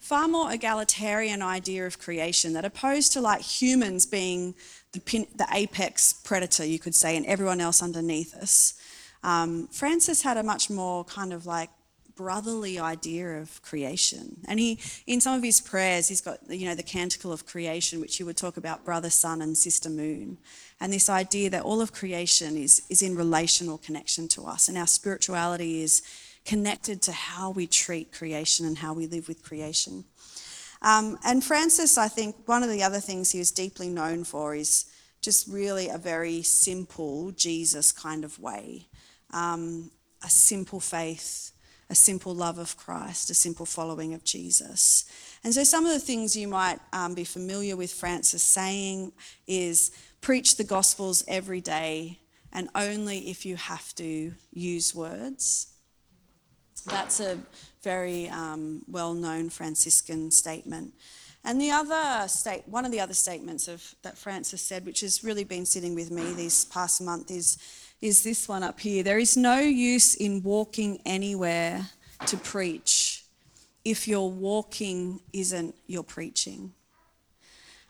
[0.00, 4.54] far more egalitarian idea of creation that opposed to like humans being
[4.92, 8.74] the, pin, the apex predator, you could say, and everyone else underneath us.
[9.22, 11.70] Um, Francis had a much more kind of like
[12.16, 14.38] brotherly idea of creation.
[14.48, 18.00] And he, in some of his prayers, he's got, you know, the canticle of creation,
[18.00, 20.38] which he would talk about brother sun and sister moon.
[20.80, 24.78] And this idea that all of creation is, is in relational connection to us, and
[24.78, 26.02] our spirituality is
[26.46, 30.04] connected to how we treat creation and how we live with creation.
[30.82, 34.54] Um, and Francis, I think one of the other things he was deeply known for
[34.54, 34.86] is
[35.20, 38.86] just really a very simple Jesus kind of way,
[39.32, 39.90] um,
[40.22, 41.52] a simple faith,
[41.90, 45.04] a simple love of Christ, a simple following of Jesus.
[45.44, 49.12] And so, some of the things you might um, be familiar with Francis saying
[49.46, 52.18] is preach the Gospels every day
[52.52, 55.68] and only if you have to use words.
[56.86, 57.38] That's a
[57.82, 60.94] very um, well known Franciscan statement.
[61.44, 65.22] And the other state, one of the other statements of, that Francis said, which has
[65.22, 67.58] really been sitting with me this past month, is,
[68.00, 69.02] is this one up here.
[69.02, 71.86] There is no use in walking anywhere
[72.26, 73.24] to preach
[73.84, 76.72] if your walking isn't your preaching.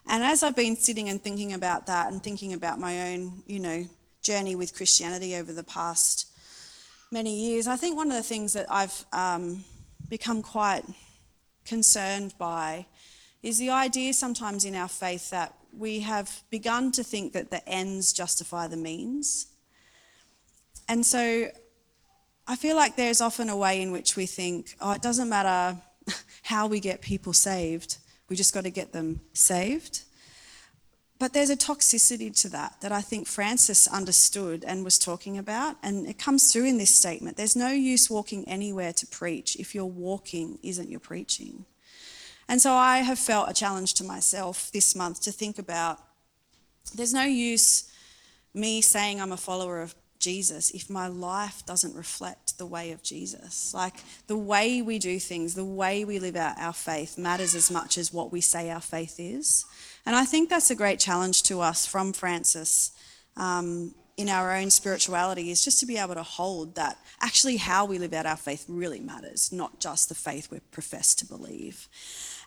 [0.08, 3.58] And as I've been sitting and thinking about that and thinking about my own, you
[3.58, 3.86] know,
[4.22, 6.30] journey with Christianity over the past
[7.10, 9.64] many years, I think one of the things that I've um,
[10.08, 10.84] become quite
[11.64, 12.86] concerned by
[13.42, 17.66] is the idea sometimes in our faith that we have begun to think that the
[17.68, 19.46] ends justify the means.
[20.88, 21.48] And so
[22.46, 25.78] I feel like there's often a way in which we think, oh, it doesn't matter
[26.42, 30.02] how we get people saved, we just got to get them saved.
[31.18, 35.76] But there's a toxicity to that that I think Francis understood and was talking about.
[35.82, 37.38] And it comes through in this statement.
[37.38, 41.64] There's no use walking anywhere to preach if your walking isn't your preaching.
[42.48, 45.98] And so I have felt a challenge to myself this month to think about
[46.94, 47.90] there's no use
[48.54, 53.02] me saying I'm a follower of Jesus if my life doesn't reflect the way of
[53.02, 53.72] Jesus.
[53.74, 53.94] Like
[54.26, 57.98] the way we do things, the way we live out our faith matters as much
[57.98, 59.64] as what we say our faith is.
[60.04, 62.92] And I think that's a great challenge to us from Francis
[63.36, 67.84] um, in our own spirituality is just to be able to hold that actually how
[67.84, 71.88] we live out our faith really matters, not just the faith we profess to believe.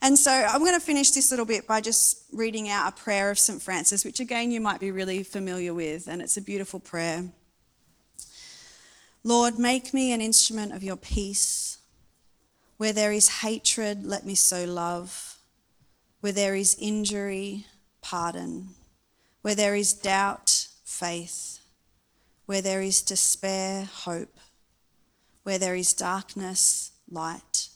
[0.02, 3.30] And so I'm going to finish this little bit by just reading out a prayer
[3.30, 3.62] of St.
[3.62, 7.26] Francis, which again you might be really familiar with, and it's a beautiful prayer.
[9.24, 11.80] Lord, make me an instrument of your peace.
[12.78, 15.38] Where there is hatred, let me sow love.
[16.22, 17.66] Where there is injury,
[18.02, 18.70] pardon.
[19.42, 21.60] Where there is doubt, faith.
[22.46, 24.38] Where there is despair, hope.
[25.44, 27.68] Where there is darkness, light.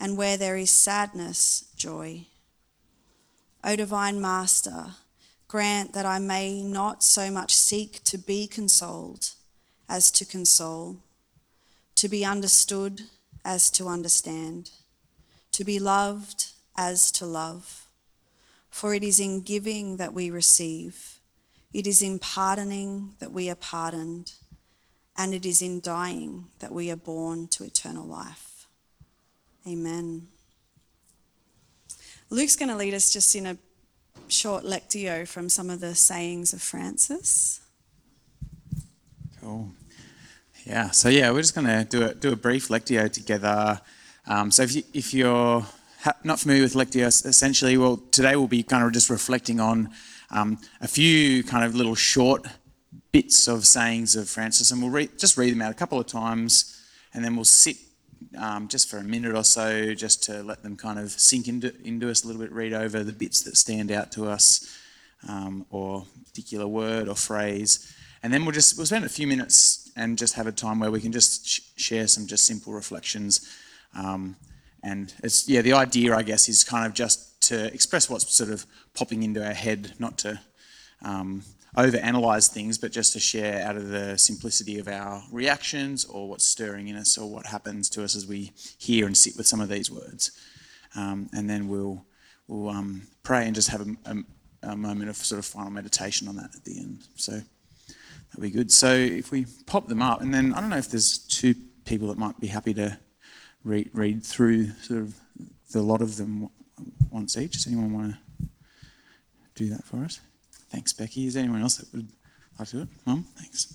[0.00, 2.22] And where there is sadness, joy.
[3.62, 4.94] O divine Master,
[5.46, 9.32] grant that I may not so much seek to be consoled
[9.88, 10.96] as to console,
[11.94, 13.02] to be understood
[13.44, 14.70] as to understand,
[15.52, 17.86] to be loved as to love.
[18.70, 21.20] For it is in giving that we receive,
[21.72, 24.32] it is in pardoning that we are pardoned,
[25.16, 28.66] and it is in dying that we are born to eternal life.
[29.66, 30.28] Amen.
[32.30, 33.56] Luke's going to lead us just in a
[34.28, 37.60] short lectio from some of the sayings of Francis.
[39.44, 39.68] Cool.
[40.64, 40.90] Yeah.
[40.90, 43.78] So yeah, we're just going to do a do a brief lectio together.
[44.26, 45.66] Um, so if you if you're
[46.22, 49.90] not familiar with Lectio, essentially, well, today we'll be kind of just reflecting on
[50.30, 52.46] um, a few kind of little short
[53.12, 56.06] bits of sayings of Francis, and we'll read, just read them out a couple of
[56.06, 56.82] times,
[57.12, 57.76] and then we'll sit
[58.38, 61.74] um, just for a minute or so, just to let them kind of sink into,
[61.86, 64.74] into us a little bit, read over the bits that stand out to us,
[65.28, 67.93] um, or particular word or phrase,
[68.24, 70.90] and then we'll just we'll spend a few minutes and just have a time where
[70.90, 73.48] we can just sh- share some just simple reflections.
[73.94, 74.36] Um,
[74.82, 78.50] and it's, yeah, the idea, I guess, is kind of just to express what's sort
[78.50, 80.40] of popping into our head, not to
[81.02, 81.42] um,
[81.76, 86.46] over-analyze things, but just to share out of the simplicity of our reactions or what's
[86.46, 89.60] stirring in us or what happens to us as we hear and sit with some
[89.60, 90.30] of these words.
[90.96, 92.04] Um, and then we'll,
[92.48, 96.26] we'll um, pray and just have a, a, a moment of sort of final meditation
[96.26, 97.00] on that at the end.
[97.16, 97.40] So
[98.34, 98.72] that'll be good.
[98.72, 101.54] So if we pop them up, and then I don't know if there's two
[101.84, 102.98] people that might be happy to
[103.62, 105.14] read, read through sort of
[105.70, 106.50] the lot of them
[107.10, 107.52] once each.
[107.52, 108.48] Does anyone want to
[109.54, 110.20] do that for us?
[110.70, 111.26] Thanks, Becky.
[111.26, 112.08] Is anyone else that would
[112.58, 112.88] like to do it?
[113.06, 113.72] Mum, thanks.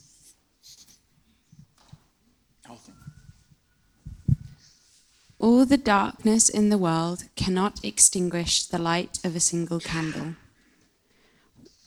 [5.41, 10.36] All the darkness in the world cannot extinguish the light of a single candle.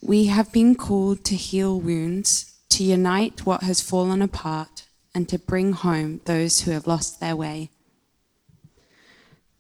[0.01, 5.39] We have been called to heal wounds, to unite what has fallen apart, and to
[5.39, 7.71] bring home those who have lost their way.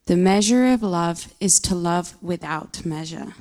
[0.06, 3.34] The measure of love is to love without measure.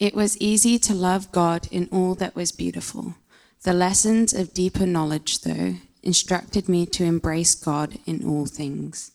[0.00, 3.14] It was easy to love God in all that was beautiful.
[3.62, 9.12] The lessons of deeper knowledge, though, instructed me to embrace God in all things.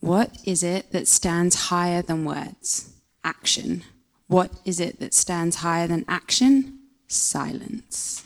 [0.00, 2.92] What is it that stands higher than words?
[3.22, 3.84] Action.
[4.28, 6.80] What is it that stands higher than action?
[7.08, 8.22] Silence.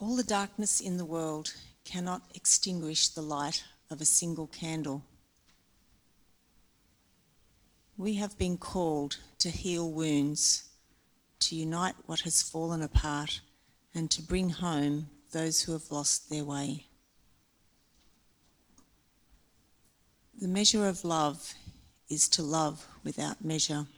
[0.00, 1.52] All the darkness in the world
[1.84, 5.02] cannot extinguish the light of a single candle.
[7.98, 10.68] We have been called to heal wounds,
[11.40, 13.40] to unite what has fallen apart,
[13.92, 16.86] and to bring home those who have lost their way.
[20.40, 21.54] The measure of love
[22.08, 23.88] is to love without measure.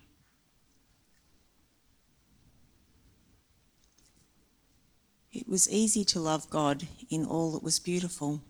[5.31, 8.41] It was easy to love God in all that was beautiful.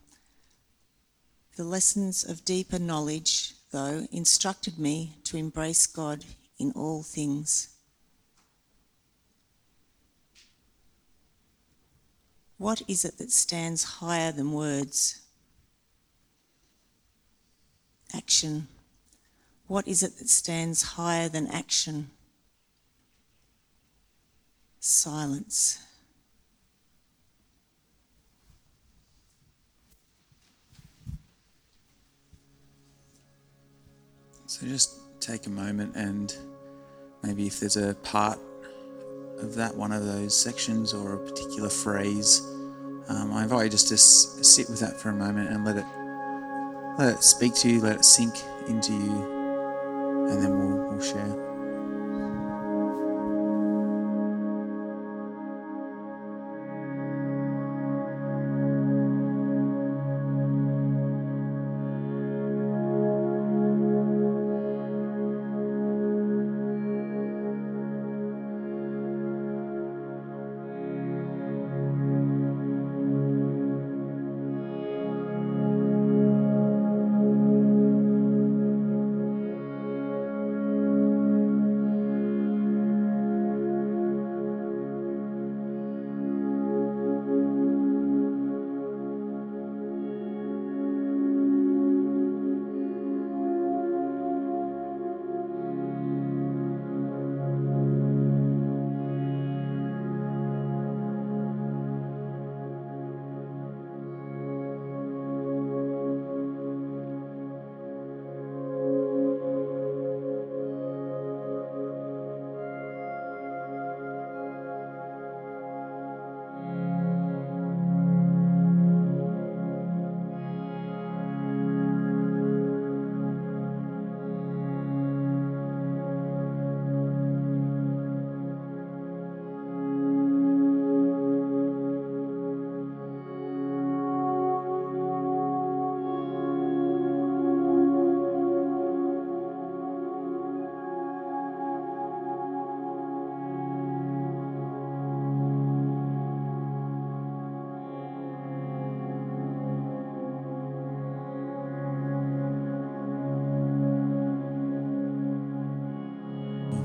[1.56, 6.24] The lessons of deeper knowledge, though, instructed me to embrace God
[6.58, 7.68] in all things.
[12.58, 15.20] What is it that stands higher than words?
[18.12, 18.66] Action.
[19.68, 22.10] What is it that stands higher than action?
[24.80, 25.78] Silence.
[34.46, 36.34] So just take a moment and
[37.22, 38.38] maybe if there's a part
[39.38, 42.40] of that one of those sections or a particular phrase,
[43.08, 45.76] um, I invite you just to s- sit with that for a moment and let
[45.76, 45.86] it
[46.98, 48.34] let it speak to you, let it sink
[48.68, 51.49] into you, and then we'll, we'll share.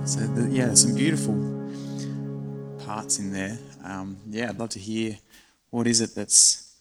[0.06, 1.34] So the, yeah, there's some beautiful
[2.86, 3.58] parts in there.
[3.84, 5.18] Um, yeah, I'd love to hear
[5.72, 6.76] what is it that's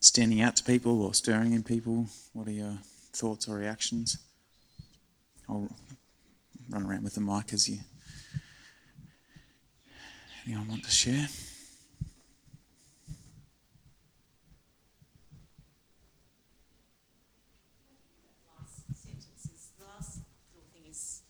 [0.00, 2.06] standing out to people or stirring in people.
[2.32, 2.78] What are your
[3.12, 4.16] thoughts or reactions?
[5.46, 5.68] I'll
[6.70, 7.80] run around with the mic as you.
[10.46, 11.28] Anyone want to share?
[18.94, 19.68] sentences.
[19.78, 20.20] The last
[20.54, 21.20] little thing is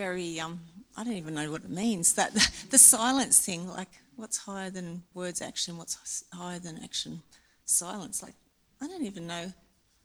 [0.00, 0.60] very, um,
[0.96, 2.14] I don't even know what it means.
[2.14, 2.32] That
[2.70, 7.22] the silence thing, like what's higher than words action, what's higher than action
[7.66, 8.22] silence.
[8.22, 8.34] Like,
[8.80, 9.52] I don't even know,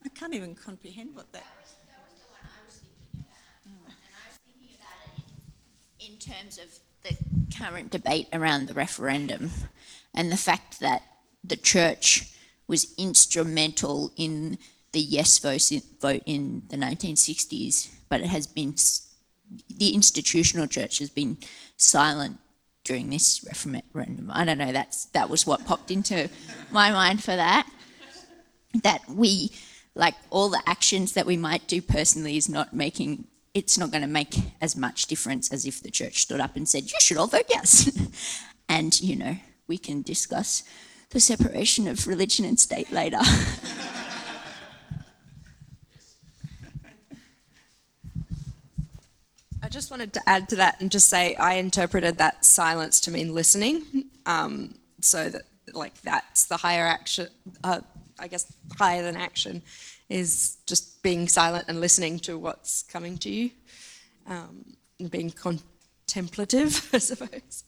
[0.03, 1.45] I can't even comprehend what that.
[5.99, 6.69] in terms of
[7.01, 7.17] the
[7.57, 9.49] current debate around the referendum
[10.13, 11.01] and the fact that
[11.43, 12.31] the church
[12.67, 14.59] was instrumental in
[14.91, 15.71] the yes vote
[16.27, 18.75] in, the 1960s, but it has been,
[19.69, 21.37] the institutional church has been
[21.77, 22.37] silent
[22.83, 24.29] during this referendum.
[24.31, 24.71] I don't know.
[24.71, 26.29] That's that was what popped into
[26.71, 27.67] my mind for that.
[28.83, 29.51] That we
[29.95, 34.01] like all the actions that we might do personally is not making it's not going
[34.01, 37.15] to make as much difference as if the church stood up and said you should
[37.15, 37.89] all vote yes
[38.69, 39.37] and you know
[39.67, 40.63] we can discuss
[41.11, 43.19] the separation of religion and state later
[49.65, 53.11] I just wanted to add to that and just say I interpreted that silence to
[53.11, 54.05] mean listening.
[54.27, 55.41] Um, so that,
[55.73, 57.29] like, that's the higher action,
[57.63, 57.81] uh,
[58.19, 58.45] I guess,
[58.77, 59.63] higher than action
[60.07, 63.49] is just being silent and listening to what's coming to you
[64.27, 67.63] um, and being contemplative, I suppose.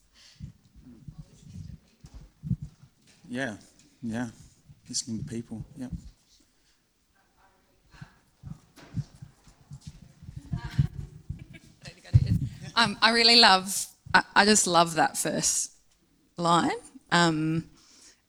[3.28, 3.56] Yeah,
[4.04, 4.28] yeah.
[4.88, 5.66] Listening to people.
[5.78, 5.91] Yep.
[12.78, 15.72] Um, I really love, I, I, just love that first
[16.38, 16.78] line.
[17.12, 17.72] Um,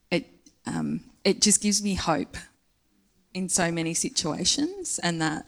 [0.09, 0.25] it,
[0.65, 2.35] um, it just gives me hope
[3.35, 5.45] in so many situations, and that,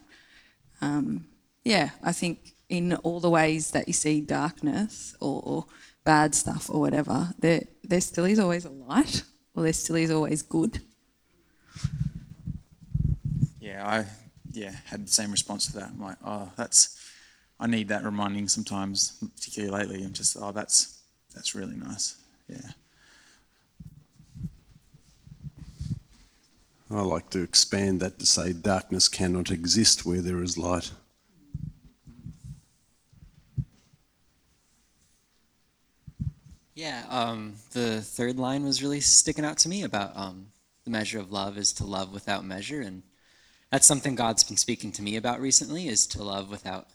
[0.82, 1.26] um,
[1.64, 5.66] yeah, I think in all the ways that you see darkness or, or
[6.04, 9.24] bad stuff or whatever, there, there still is always a light,
[9.56, 10.80] or there still is always good.
[13.60, 14.06] Yeah, I
[14.52, 15.90] yeah had the same response to that.
[15.90, 17.01] I'm like, oh, that's
[17.62, 20.04] I need that reminding sometimes, particularly lately.
[20.04, 20.98] I'm just, oh, that's
[21.36, 22.18] that's really nice.
[22.50, 22.72] Yeah.
[26.90, 30.92] I like to expand that to say darkness cannot exist where there is light.
[36.74, 40.48] Yeah, um, the third line was really sticking out to me about um,
[40.84, 43.04] the measure of love is to love without measure, and
[43.70, 46.88] that's something God's been speaking to me about recently is to love without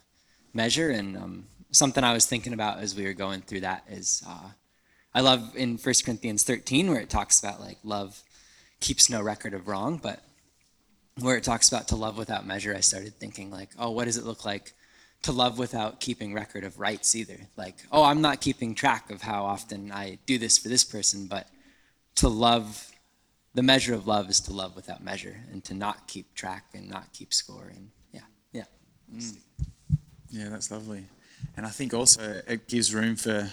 [0.56, 0.90] measure.
[0.90, 4.48] And um, something I was thinking about as we were going through that is uh,
[5.14, 8.22] I love in 1 Corinthians 13 where it talks about like love
[8.80, 10.22] keeps no record of wrong, but
[11.20, 14.18] where it talks about to love without measure, I started thinking like, oh, what does
[14.18, 14.72] it look like
[15.22, 17.38] to love without keeping record of rights either?
[17.56, 21.26] Like, oh, I'm not keeping track of how often I do this for this person,
[21.26, 21.48] but
[22.16, 22.90] to love,
[23.54, 26.90] the measure of love is to love without measure and to not keep track and
[26.90, 27.72] not keep score.
[27.74, 28.20] And yeah,
[28.52, 28.64] yeah.
[29.10, 29.38] Mm.
[30.30, 31.06] Yeah, that's lovely.
[31.56, 33.50] And I think also it gives room for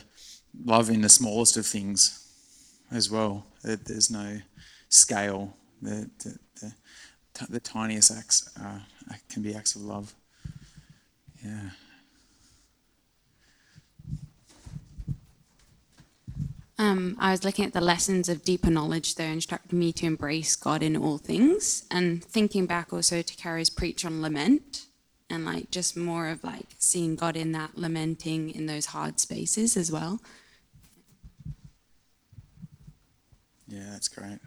[0.65, 2.27] love in the smallest of things
[2.91, 3.45] as well.
[3.63, 4.39] There's no
[4.89, 5.55] scale.
[5.81, 8.79] The, the, the, the tiniest acts uh,
[9.29, 10.13] can be acts of love.
[11.43, 11.69] Yeah.
[16.79, 20.55] Um, I was looking at the lessons of deeper knowledge, though, instructing me to embrace
[20.55, 24.87] God in all things, and thinking back also to Carrie's preach on lament
[25.33, 29.75] and like just more of like seeing God in that, lamenting in those hard spaces
[29.75, 30.21] as well.
[33.67, 34.37] Yeah, that's great.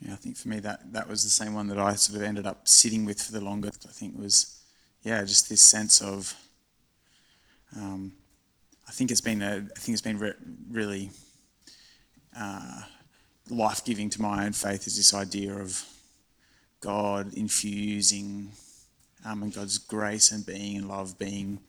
[0.00, 2.24] Yeah, I think for me that that was the same one that I sort of
[2.24, 3.86] ended up sitting with for the longest.
[3.88, 4.60] I think was,
[5.04, 6.34] yeah, just this sense of
[7.76, 8.12] um,
[8.88, 10.34] I think it's been a, I think it's been re-
[10.70, 11.10] really
[12.38, 12.82] uh,
[13.50, 15.84] life giving to my own faith is this idea of
[16.80, 18.52] God infusing
[19.24, 21.60] um, and God's grace and being and love being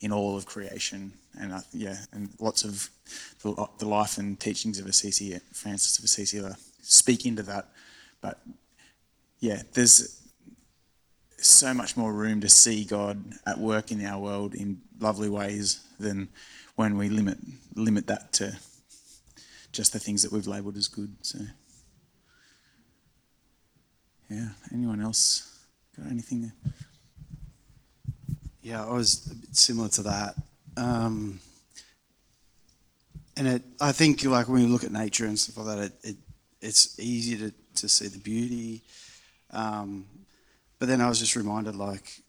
[0.00, 2.88] in all of creation, and uh, yeah, and lots of
[3.42, 6.42] the, the, life and teachings of Assisi, Francis of Assisi,
[6.80, 7.68] speak into that.
[8.22, 8.40] But
[9.40, 10.22] yeah, there's
[11.36, 15.80] so much more room to see God at work in our world in lovely ways
[15.98, 16.28] than
[16.76, 17.38] when we limit
[17.74, 18.56] limit that to
[19.72, 21.14] just the things that we've labelled as good.
[21.22, 21.38] So,
[24.28, 24.48] yeah.
[24.72, 25.58] Anyone else
[25.96, 26.42] got anything?
[26.42, 26.52] There?
[28.62, 30.34] Yeah, I was similar to that.
[30.76, 31.40] Um,
[33.36, 35.92] and it, I think, like when you look at nature and stuff like that, it,
[36.02, 36.16] it
[36.60, 38.82] it's easy to, to see the beauty.
[39.50, 40.04] Um,
[40.78, 42.20] but then I was just reminded, like,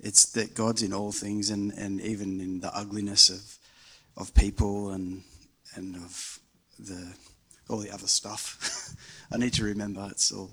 [0.00, 3.58] it's that God's in all things, and, and even in the ugliness of
[4.16, 5.22] of people and
[5.74, 6.38] and of
[6.78, 7.14] the
[7.68, 8.94] all the other stuff.
[9.32, 10.50] I need to remember it's all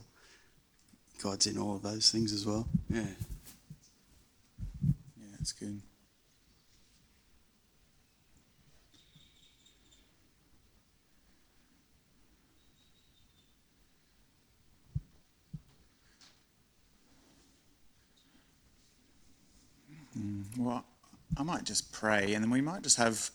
[1.21, 2.67] God's in all of those things as well.
[2.89, 3.05] Yeah.
[4.81, 5.81] Yeah, that's good.
[20.17, 20.83] Mm, well,
[21.37, 23.29] I might just pray, and then we might just have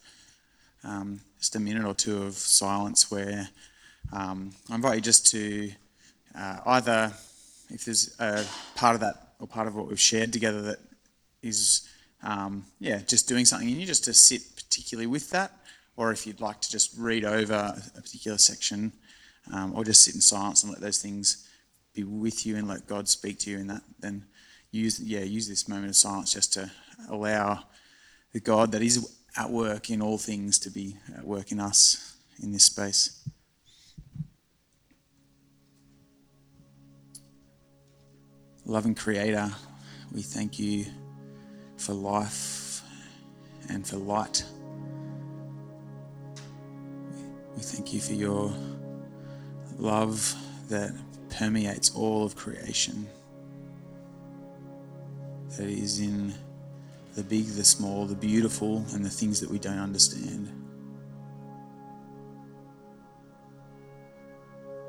[0.84, 3.48] um, just a minute or two of silence where
[4.12, 5.70] um, I invite you just to
[6.38, 7.12] uh, either,
[7.70, 10.78] if there's a part of that or part of what we've shared together that
[11.42, 11.88] is,
[12.22, 15.52] um, yeah, just doing something in you, just to sit particularly with that,
[15.96, 18.92] or if you'd like to just read over a particular section,
[19.52, 21.48] um, or just sit in silence and let those things
[21.94, 24.24] be with you and let God speak to you in that, then
[24.70, 26.70] use yeah use this moment of silence just to
[27.08, 27.64] allow
[28.32, 32.16] the God that is at work in all things to be at work in us
[32.42, 33.28] in this space.
[38.64, 39.50] Loving Creator,
[40.12, 40.86] we thank you
[41.76, 42.82] for life
[43.68, 44.42] and for light.
[47.56, 48.52] We thank you for your
[49.78, 50.34] love
[50.68, 50.92] that
[51.30, 53.06] permeates all of creation,
[55.56, 56.34] that is in
[57.14, 60.52] the big, the small, the beautiful, and the things that we don't understand.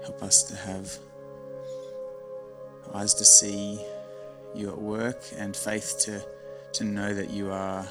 [0.03, 0.91] Help us to have
[2.93, 3.79] eyes to see
[4.55, 6.21] you at work and faith to,
[6.73, 7.87] to know that you are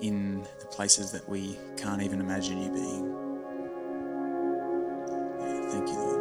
[0.00, 3.14] in the places that we can't even imagine you being.
[5.40, 6.11] Yeah, thank you, Lord.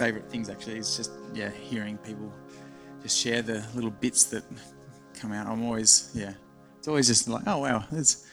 [0.00, 0.78] It's favourite things, actually.
[0.78, 2.32] It's just yeah, hearing people
[3.02, 4.42] just share the little bits that
[5.20, 5.46] come out.
[5.46, 6.32] I'm always yeah,
[6.78, 7.84] it's always just like oh wow.
[7.92, 8.24] There's,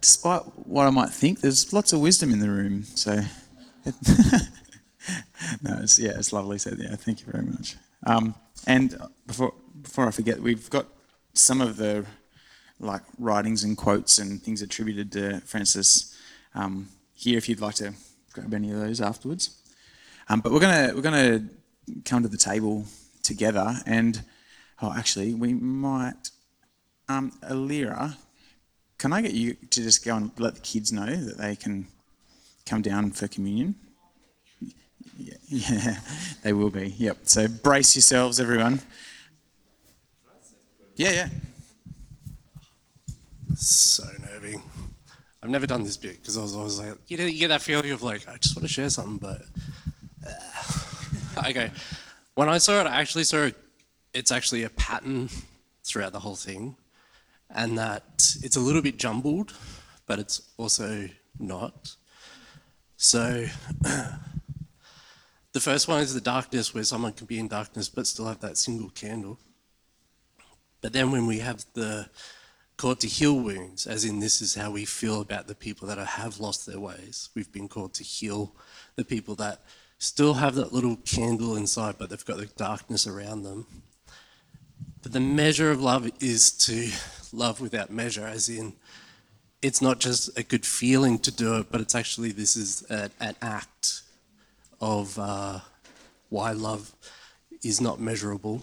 [0.00, 2.84] despite what I might think, there's lots of wisdom in the room.
[2.84, 3.14] So
[5.60, 6.56] no, it's yeah, it's lovely.
[6.56, 7.74] So yeah, thank you very much.
[8.06, 8.36] Um,
[8.68, 8.96] and
[9.26, 10.86] before before I forget, we've got
[11.32, 12.06] some of the
[12.78, 16.16] like writings and quotes and things attributed to Francis
[16.54, 17.94] um, here if you'd like to
[18.32, 19.58] grab any of those afterwards.
[20.28, 21.44] Um, but we're gonna we're gonna
[22.04, 22.84] come to the table
[23.22, 24.22] together, and
[24.82, 26.30] oh, actually, we might.
[27.08, 28.16] Um, Alira,
[28.98, 31.86] can I get you to just go and let the kids know that they can
[32.66, 33.74] come down for communion?
[35.16, 35.96] Yeah, yeah
[36.42, 36.88] they will be.
[36.98, 37.18] Yep.
[37.22, 38.80] So brace yourselves, everyone.
[40.96, 41.28] Yeah, yeah.
[43.56, 44.56] So nervy.
[45.42, 47.62] I've never done this bit because I was always like, you know, you get that
[47.62, 49.42] feeling of like, I just want to share something, but.
[51.38, 51.70] okay.
[52.34, 53.56] When I saw it, I actually saw it,
[54.14, 55.28] it's actually a pattern
[55.84, 56.76] throughout the whole thing,
[57.50, 59.52] and that it's a little bit jumbled,
[60.06, 61.08] but it's also
[61.38, 61.96] not.
[62.96, 63.46] So
[63.80, 68.40] the first one is the darkness, where someone can be in darkness but still have
[68.40, 69.38] that single candle.
[70.80, 72.08] But then when we have the
[72.78, 75.98] called to heal wounds, as in this is how we feel about the people that
[75.98, 77.28] have lost their ways.
[77.34, 78.54] We've been called to heal
[78.94, 79.62] the people that
[79.98, 83.66] still have that little candle inside, but they've got the darkness around them.
[85.02, 86.90] But the measure of love is to
[87.32, 88.74] love without measure, as in
[89.60, 93.10] it's not just a good feeling to do it, but it's actually this is a,
[93.20, 94.02] an act
[94.80, 95.60] of uh,
[96.28, 96.92] why love
[97.62, 98.62] is not measurable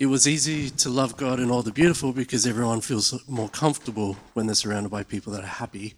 [0.00, 4.16] it was easy to love God and all the beautiful because everyone feels more comfortable
[4.32, 5.94] when they're surrounded by people that are happy.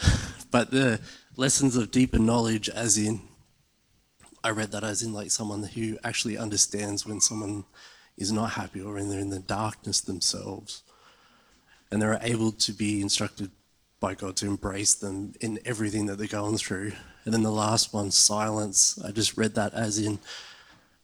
[0.48, 1.00] But the
[1.36, 3.20] lessons of deeper knowledge, as in,
[4.42, 7.64] I read that as in like someone who actually understands when someone
[8.16, 10.82] is not happy or when they're in the darkness themselves.
[11.90, 13.50] And they're able to be instructed
[14.00, 16.92] by God to embrace them in everything that they're going through.
[17.24, 20.18] And then the last one, silence, I just read that as in,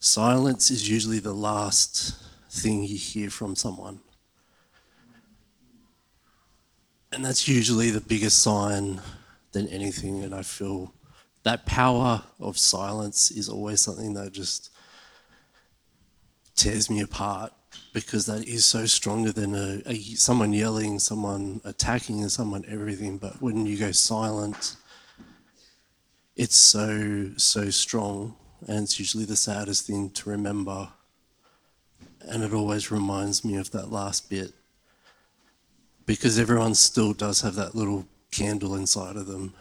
[0.05, 2.16] Silence is usually the last
[2.51, 4.01] thing you hear from someone.
[7.12, 9.01] And that's usually the biggest sign
[9.53, 10.23] than anything.
[10.25, 10.93] And I feel
[11.45, 14.71] that power of silence is always something that just
[16.55, 17.53] tears me apart
[17.93, 23.19] because that is so stronger than a, a, someone yelling, someone attacking, and someone everything.
[23.19, 24.77] But when you go silent,
[26.37, 28.37] it's so, so strong
[28.67, 30.89] and it's usually the saddest thing to remember.
[32.21, 34.53] And it always reminds me of that last bit
[36.07, 39.55] because everyone still does have that little candle inside of them,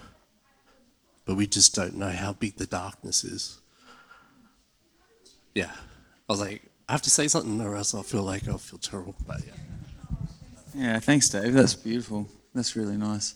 [1.26, 3.60] but we just don't know how big the darkness is.
[5.54, 8.58] Yeah, I was like, I have to say something or else I'll feel like I'll
[8.58, 9.16] feel terrible.
[9.28, 9.54] But yeah.
[10.74, 11.54] Yeah, thanks, Dave.
[11.54, 12.28] That's beautiful.
[12.56, 13.36] That's really nice.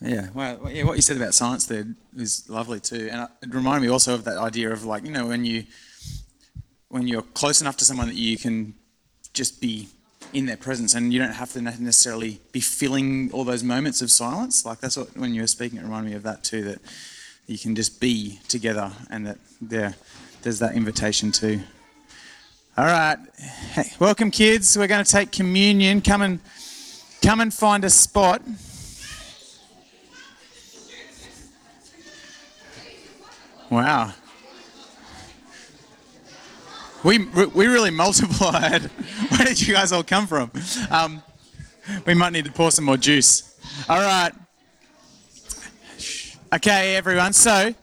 [0.00, 3.86] Yeah, well, yeah, what you said about science there is lovely too, and it reminded
[3.86, 5.64] me also of that idea of like you know when you
[6.88, 8.74] when you're close enough to someone that you can
[9.32, 9.88] just be
[10.34, 14.10] in their presence, and you don't have to necessarily be filling all those moments of
[14.10, 14.66] silence.
[14.66, 16.64] Like that's what when you were speaking, it reminded me of that too.
[16.64, 16.80] That
[17.46, 19.94] you can just be together, and that there,
[20.42, 21.60] there's that invitation too.
[22.76, 23.18] All right,
[23.72, 24.76] hey, welcome, kids.
[24.76, 26.00] We're going to take communion.
[26.00, 26.40] Come and
[27.22, 28.42] come and find a spot.
[33.70, 34.12] Wow.
[37.04, 38.82] We, we really multiplied.
[39.28, 40.50] Where did you guys all come from?
[40.90, 41.22] Um,
[42.06, 43.60] we might need to pour some more juice.
[43.90, 44.32] All right.
[46.54, 47.34] Okay, everyone.
[47.34, 47.74] So,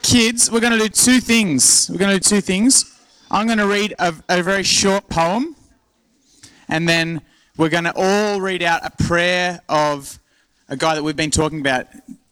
[0.00, 1.90] kids, we're going to do two things.
[1.90, 2.98] We're going to do two things.
[3.30, 5.54] I'm going to read a, a very short poem,
[6.70, 7.20] and then
[7.58, 10.18] we're going to all read out a prayer of
[10.70, 11.86] a guy that we've been talking about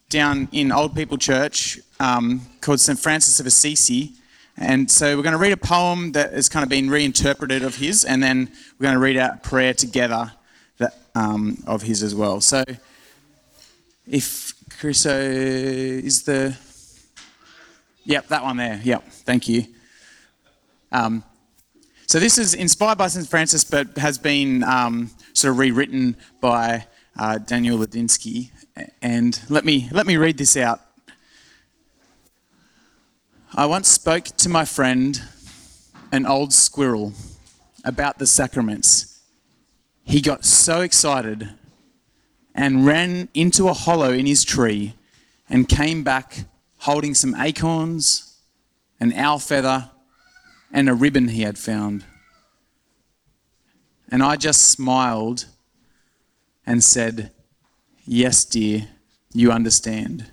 [0.09, 2.99] down in Old People Church um, called St.
[2.99, 4.15] Francis of Assisi.
[4.61, 7.77] And so we're going to read a poem that has kind of been reinterpreted of
[7.77, 10.33] his, and then we're going to read out a prayer together
[10.79, 12.41] that, um, of his as well.
[12.41, 12.65] So
[14.05, 16.57] if Chris is the.
[18.05, 18.81] Yep, that one there.
[18.83, 19.65] Yep, thank you.
[20.91, 21.23] Um,
[22.07, 23.29] so this is inspired by St.
[23.29, 26.87] Francis, but has been um, sort of rewritten by
[27.17, 28.51] uh, Daniel Ladinsky.
[29.03, 30.81] And let me, let me read this out.
[33.57, 35.21] I once spoke to my friend,
[36.13, 37.15] an old squirrel,
[37.83, 39.21] about the sacraments.
[40.05, 41.49] He got so excited
[42.55, 44.95] and ran into a hollow in his tree
[45.49, 46.45] and came back
[46.81, 48.39] holding some acorns,
[49.01, 49.91] an owl feather,
[50.71, 52.05] and a ribbon he had found.
[54.11, 55.47] And I just smiled
[56.67, 57.33] and said,
[58.05, 58.89] Yes, dear,
[59.33, 60.31] you understand.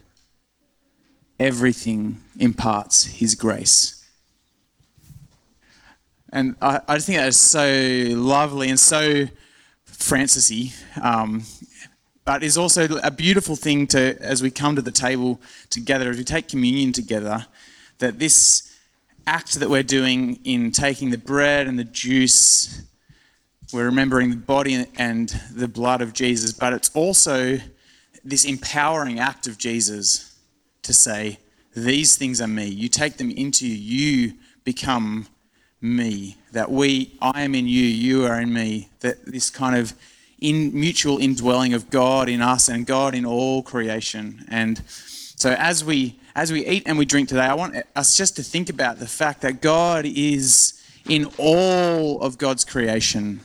[1.39, 4.05] Everything imparts His grace.
[6.31, 7.67] And I, I just think that is so
[8.17, 9.25] lovely and so
[9.85, 11.43] Francisy, um,
[12.25, 16.17] but is also a beautiful thing to, as we come to the table together, as
[16.17, 17.45] we take communion together,
[17.99, 18.75] that this
[19.27, 22.83] act that we're doing in taking the bread and the juice
[23.73, 27.57] we're remembering the body and the blood of Jesus, but it's also
[28.23, 30.34] this empowering act of Jesus
[30.85, 31.39] to say,
[31.75, 32.65] These things are me.
[32.65, 34.33] You take them into you, you
[34.63, 35.27] become
[35.81, 36.37] me.
[36.51, 38.89] That we, I am in you, you are in me.
[39.01, 39.93] That this kind of
[40.39, 44.45] in mutual indwelling of God in us and God in all creation.
[44.47, 48.35] And so as we as we eat and we drink today, I want us just
[48.35, 53.39] to think about the fact that God is in all of God's creation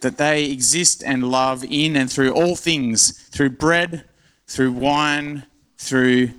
[0.00, 4.04] that they exist and love in and through all things, through bread,
[4.46, 5.44] through wine,
[5.80, 6.30] through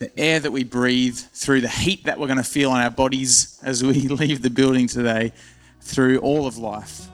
[0.00, 2.90] the air that we breathe, through the heat that we're going to feel on our
[2.90, 5.32] bodies as we leave the building today,
[5.80, 7.06] through all of life.